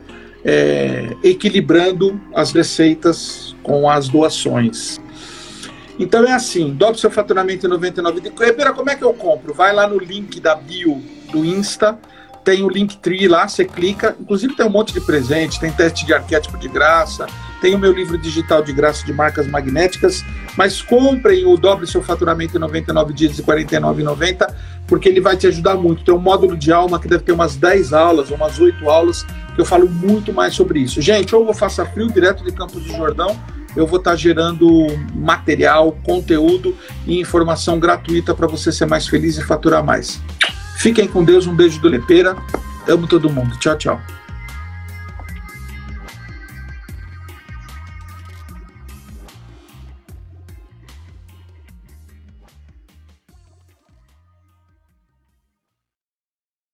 é, 0.46 1.16
equilibrando 1.24 2.22
as 2.36 2.52
receitas 2.52 3.56
com 3.64 3.90
as 3.90 4.08
doações. 4.08 5.02
Então 6.00 6.24
é 6.24 6.32
assim, 6.32 6.72
dobre 6.72 7.00
seu 7.00 7.10
faturamento 7.10 7.66
em 7.66 7.70
99 7.70 8.22
de 8.22 8.30
Pera, 8.30 8.72
como 8.72 8.90
é 8.92 8.96
que 8.96 9.04
eu 9.04 9.14
compro? 9.14 9.54
Vai 9.56 9.74
lá 9.74 9.88
no 9.88 9.98
link 9.98 10.40
da 10.40 10.54
bio 10.54 11.02
do 11.32 11.44
Insta, 11.44 11.98
tem 12.44 12.64
o 12.64 12.70
Linktree 12.70 13.28
lá, 13.28 13.48
você 13.48 13.66
clica, 13.66 14.16
inclusive 14.22 14.56
tem 14.56 14.66
um 14.66 14.70
monte 14.70 14.94
de 14.94 15.02
presente, 15.02 15.60
tem 15.60 15.72
teste 15.72 16.06
de 16.06 16.14
arquétipo 16.14 16.58
de 16.58 16.68
graça, 16.70 17.26
tem 17.62 17.76
o 17.76 17.80
meu 17.80 17.92
livro 17.92 18.18
digital 18.18 18.62
de 18.62 18.72
graça 18.72 19.06
de 19.06 19.14
marcas 19.14 19.48
magnéticas, 19.48 20.24
mas 20.56 20.82
comprem 20.82 21.46
o 21.46 21.58
Dobre 21.58 21.88
Seu 21.88 22.02
Faturamento 22.02 22.56
em 22.56 22.60
99 22.60 23.14
dias 23.14 23.40
e 23.40 23.44
49,90, 23.44 24.54
porque 24.86 25.10
ele 25.10 25.20
vai 25.20 25.36
te 25.36 25.48
ajudar 25.48 25.76
muito. 25.76 26.04
Tem 26.04 26.14
um 26.14 26.20
módulo 26.20 26.56
de 26.56 26.72
alma 26.72 27.00
que 27.00 27.08
deve 27.08 27.24
ter 27.24 27.32
umas 27.32 27.56
10 27.56 27.94
aulas, 27.94 28.30
umas 28.30 28.60
8 28.60 28.90
aulas, 28.90 29.24
que 29.56 29.62
eu 29.62 29.66
falo 29.66 29.90
muito 29.90 30.32
mais 30.32 30.54
sobre 30.54 30.80
isso. 30.80 31.02
Gente, 31.02 31.36
ou 31.36 31.48
eu 31.48 31.54
faça 31.54 31.86
frio 31.86 32.08
direto 32.08 32.44
de 32.44 32.52
Campos 32.52 32.84
do 32.84 32.96
Jordão, 32.96 33.38
eu 33.76 33.86
vou 33.86 34.00
estar 34.00 34.16
gerando 34.16 34.88
material, 35.14 35.92
conteúdo 36.04 36.76
e 37.06 37.20
informação 37.20 37.80
gratuita 37.80 38.34
para 38.34 38.48
você 38.48 38.72
ser 38.72 38.88
mais 38.88 39.08
feliz 39.08 39.38
e 39.38 39.44
faturar 39.44 39.84
mais. 39.84 40.20
Fiquem 40.78 41.08
com 41.08 41.24
Deus, 41.24 41.48
um 41.48 41.56
beijo 41.56 41.80
do 41.80 41.88
Lepeira. 41.88 42.36
Amo 42.88 43.08
todo 43.08 43.30
mundo. 43.30 43.58
Tchau, 43.60 43.78
tchau. 43.78 44.02